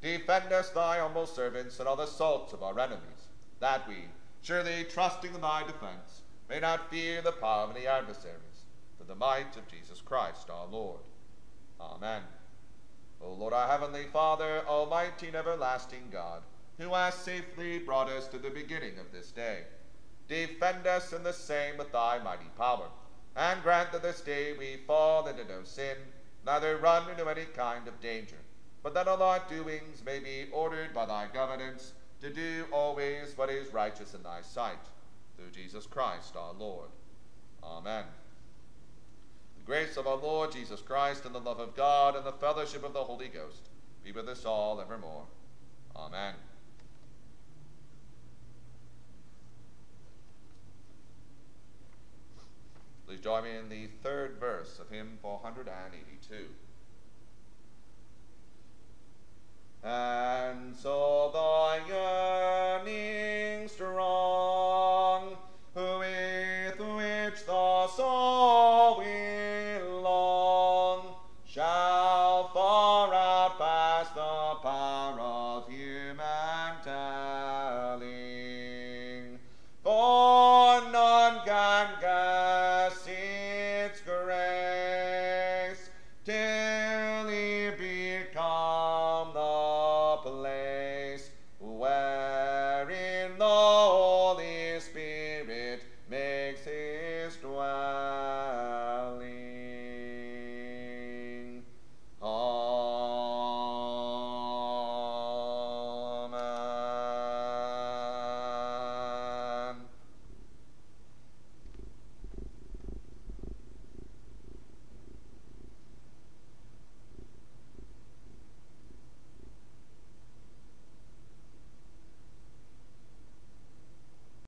defend 0.00 0.52
us, 0.52 0.70
thy 0.70 0.98
humble 0.98 1.26
servants, 1.26 1.80
and 1.80 1.88
all 1.88 1.96
the 1.96 2.04
assaults 2.04 2.52
of 2.52 2.62
our 2.62 2.78
enemies, 2.78 3.30
that 3.58 3.88
we, 3.88 3.96
surely 4.42 4.84
trusting 4.84 5.34
in 5.34 5.40
thy 5.40 5.64
defense, 5.64 6.21
may 6.52 6.60
not 6.60 6.90
fear 6.90 7.22
the 7.22 7.32
power 7.32 7.66
of 7.66 7.74
the 7.74 7.86
adversaries, 7.86 8.66
through 8.98 9.06
the 9.06 9.14
might 9.14 9.56
of 9.56 9.66
Jesus 9.68 10.02
Christ 10.02 10.50
our 10.50 10.66
Lord. 10.66 11.00
Amen. 11.80 12.20
O 13.22 13.32
Lord, 13.32 13.54
our 13.54 13.66
heavenly 13.66 14.04
Father, 14.12 14.62
almighty 14.68 15.28
and 15.28 15.36
everlasting 15.36 16.10
God, 16.12 16.42
who 16.76 16.90
hast 16.90 17.24
safely 17.24 17.78
brought 17.78 18.10
us 18.10 18.28
to 18.28 18.38
the 18.38 18.50
beginning 18.50 18.98
of 18.98 19.10
this 19.12 19.30
day, 19.30 19.60
defend 20.28 20.86
us 20.86 21.14
in 21.14 21.22
the 21.22 21.32
same 21.32 21.78
with 21.78 21.90
thy 21.90 22.22
mighty 22.22 22.50
power, 22.58 22.88
and 23.34 23.62
grant 23.62 23.90
that 23.92 24.02
this 24.02 24.20
day 24.20 24.52
we 24.52 24.76
fall 24.86 25.26
into 25.26 25.44
no 25.44 25.62
sin, 25.64 25.96
neither 26.44 26.76
run 26.76 27.08
into 27.08 27.30
any 27.30 27.46
kind 27.56 27.88
of 27.88 27.98
danger, 28.02 28.36
but 28.82 28.92
that 28.92 29.08
all 29.08 29.22
our 29.22 29.40
doings 29.48 30.02
may 30.04 30.18
be 30.18 30.48
ordered 30.52 30.92
by 30.92 31.06
thy 31.06 31.28
governance 31.32 31.94
to 32.20 32.28
do 32.28 32.66
always 32.70 33.38
what 33.38 33.48
is 33.48 33.72
righteous 33.72 34.12
in 34.12 34.22
thy 34.22 34.42
sight, 34.42 34.76
through 35.36 35.50
Jesus 35.50 35.86
Christ 35.86 36.34
our 36.36 36.52
Lord. 36.52 36.88
Amen. 37.62 38.04
The 39.58 39.64
grace 39.66 39.96
of 39.96 40.06
our 40.06 40.16
Lord 40.16 40.52
Jesus 40.52 40.80
Christ, 40.80 41.24
and 41.24 41.34
the 41.34 41.40
love 41.40 41.60
of 41.60 41.76
God, 41.76 42.16
and 42.16 42.26
the 42.26 42.32
fellowship 42.32 42.84
of 42.84 42.92
the 42.92 43.04
Holy 43.04 43.28
Ghost 43.28 43.68
be 44.04 44.12
with 44.12 44.28
us 44.28 44.44
all 44.44 44.80
evermore. 44.80 45.24
Amen. 45.94 46.34
Please 53.06 53.20
join 53.20 53.44
me 53.44 53.50
in 53.56 53.68
the 53.68 53.88
third 54.02 54.38
verse 54.40 54.78
of 54.78 54.88
hymn 54.88 55.18
482. 55.20 56.46
And 59.84 60.74
so 60.76 61.30
thy 61.34 61.80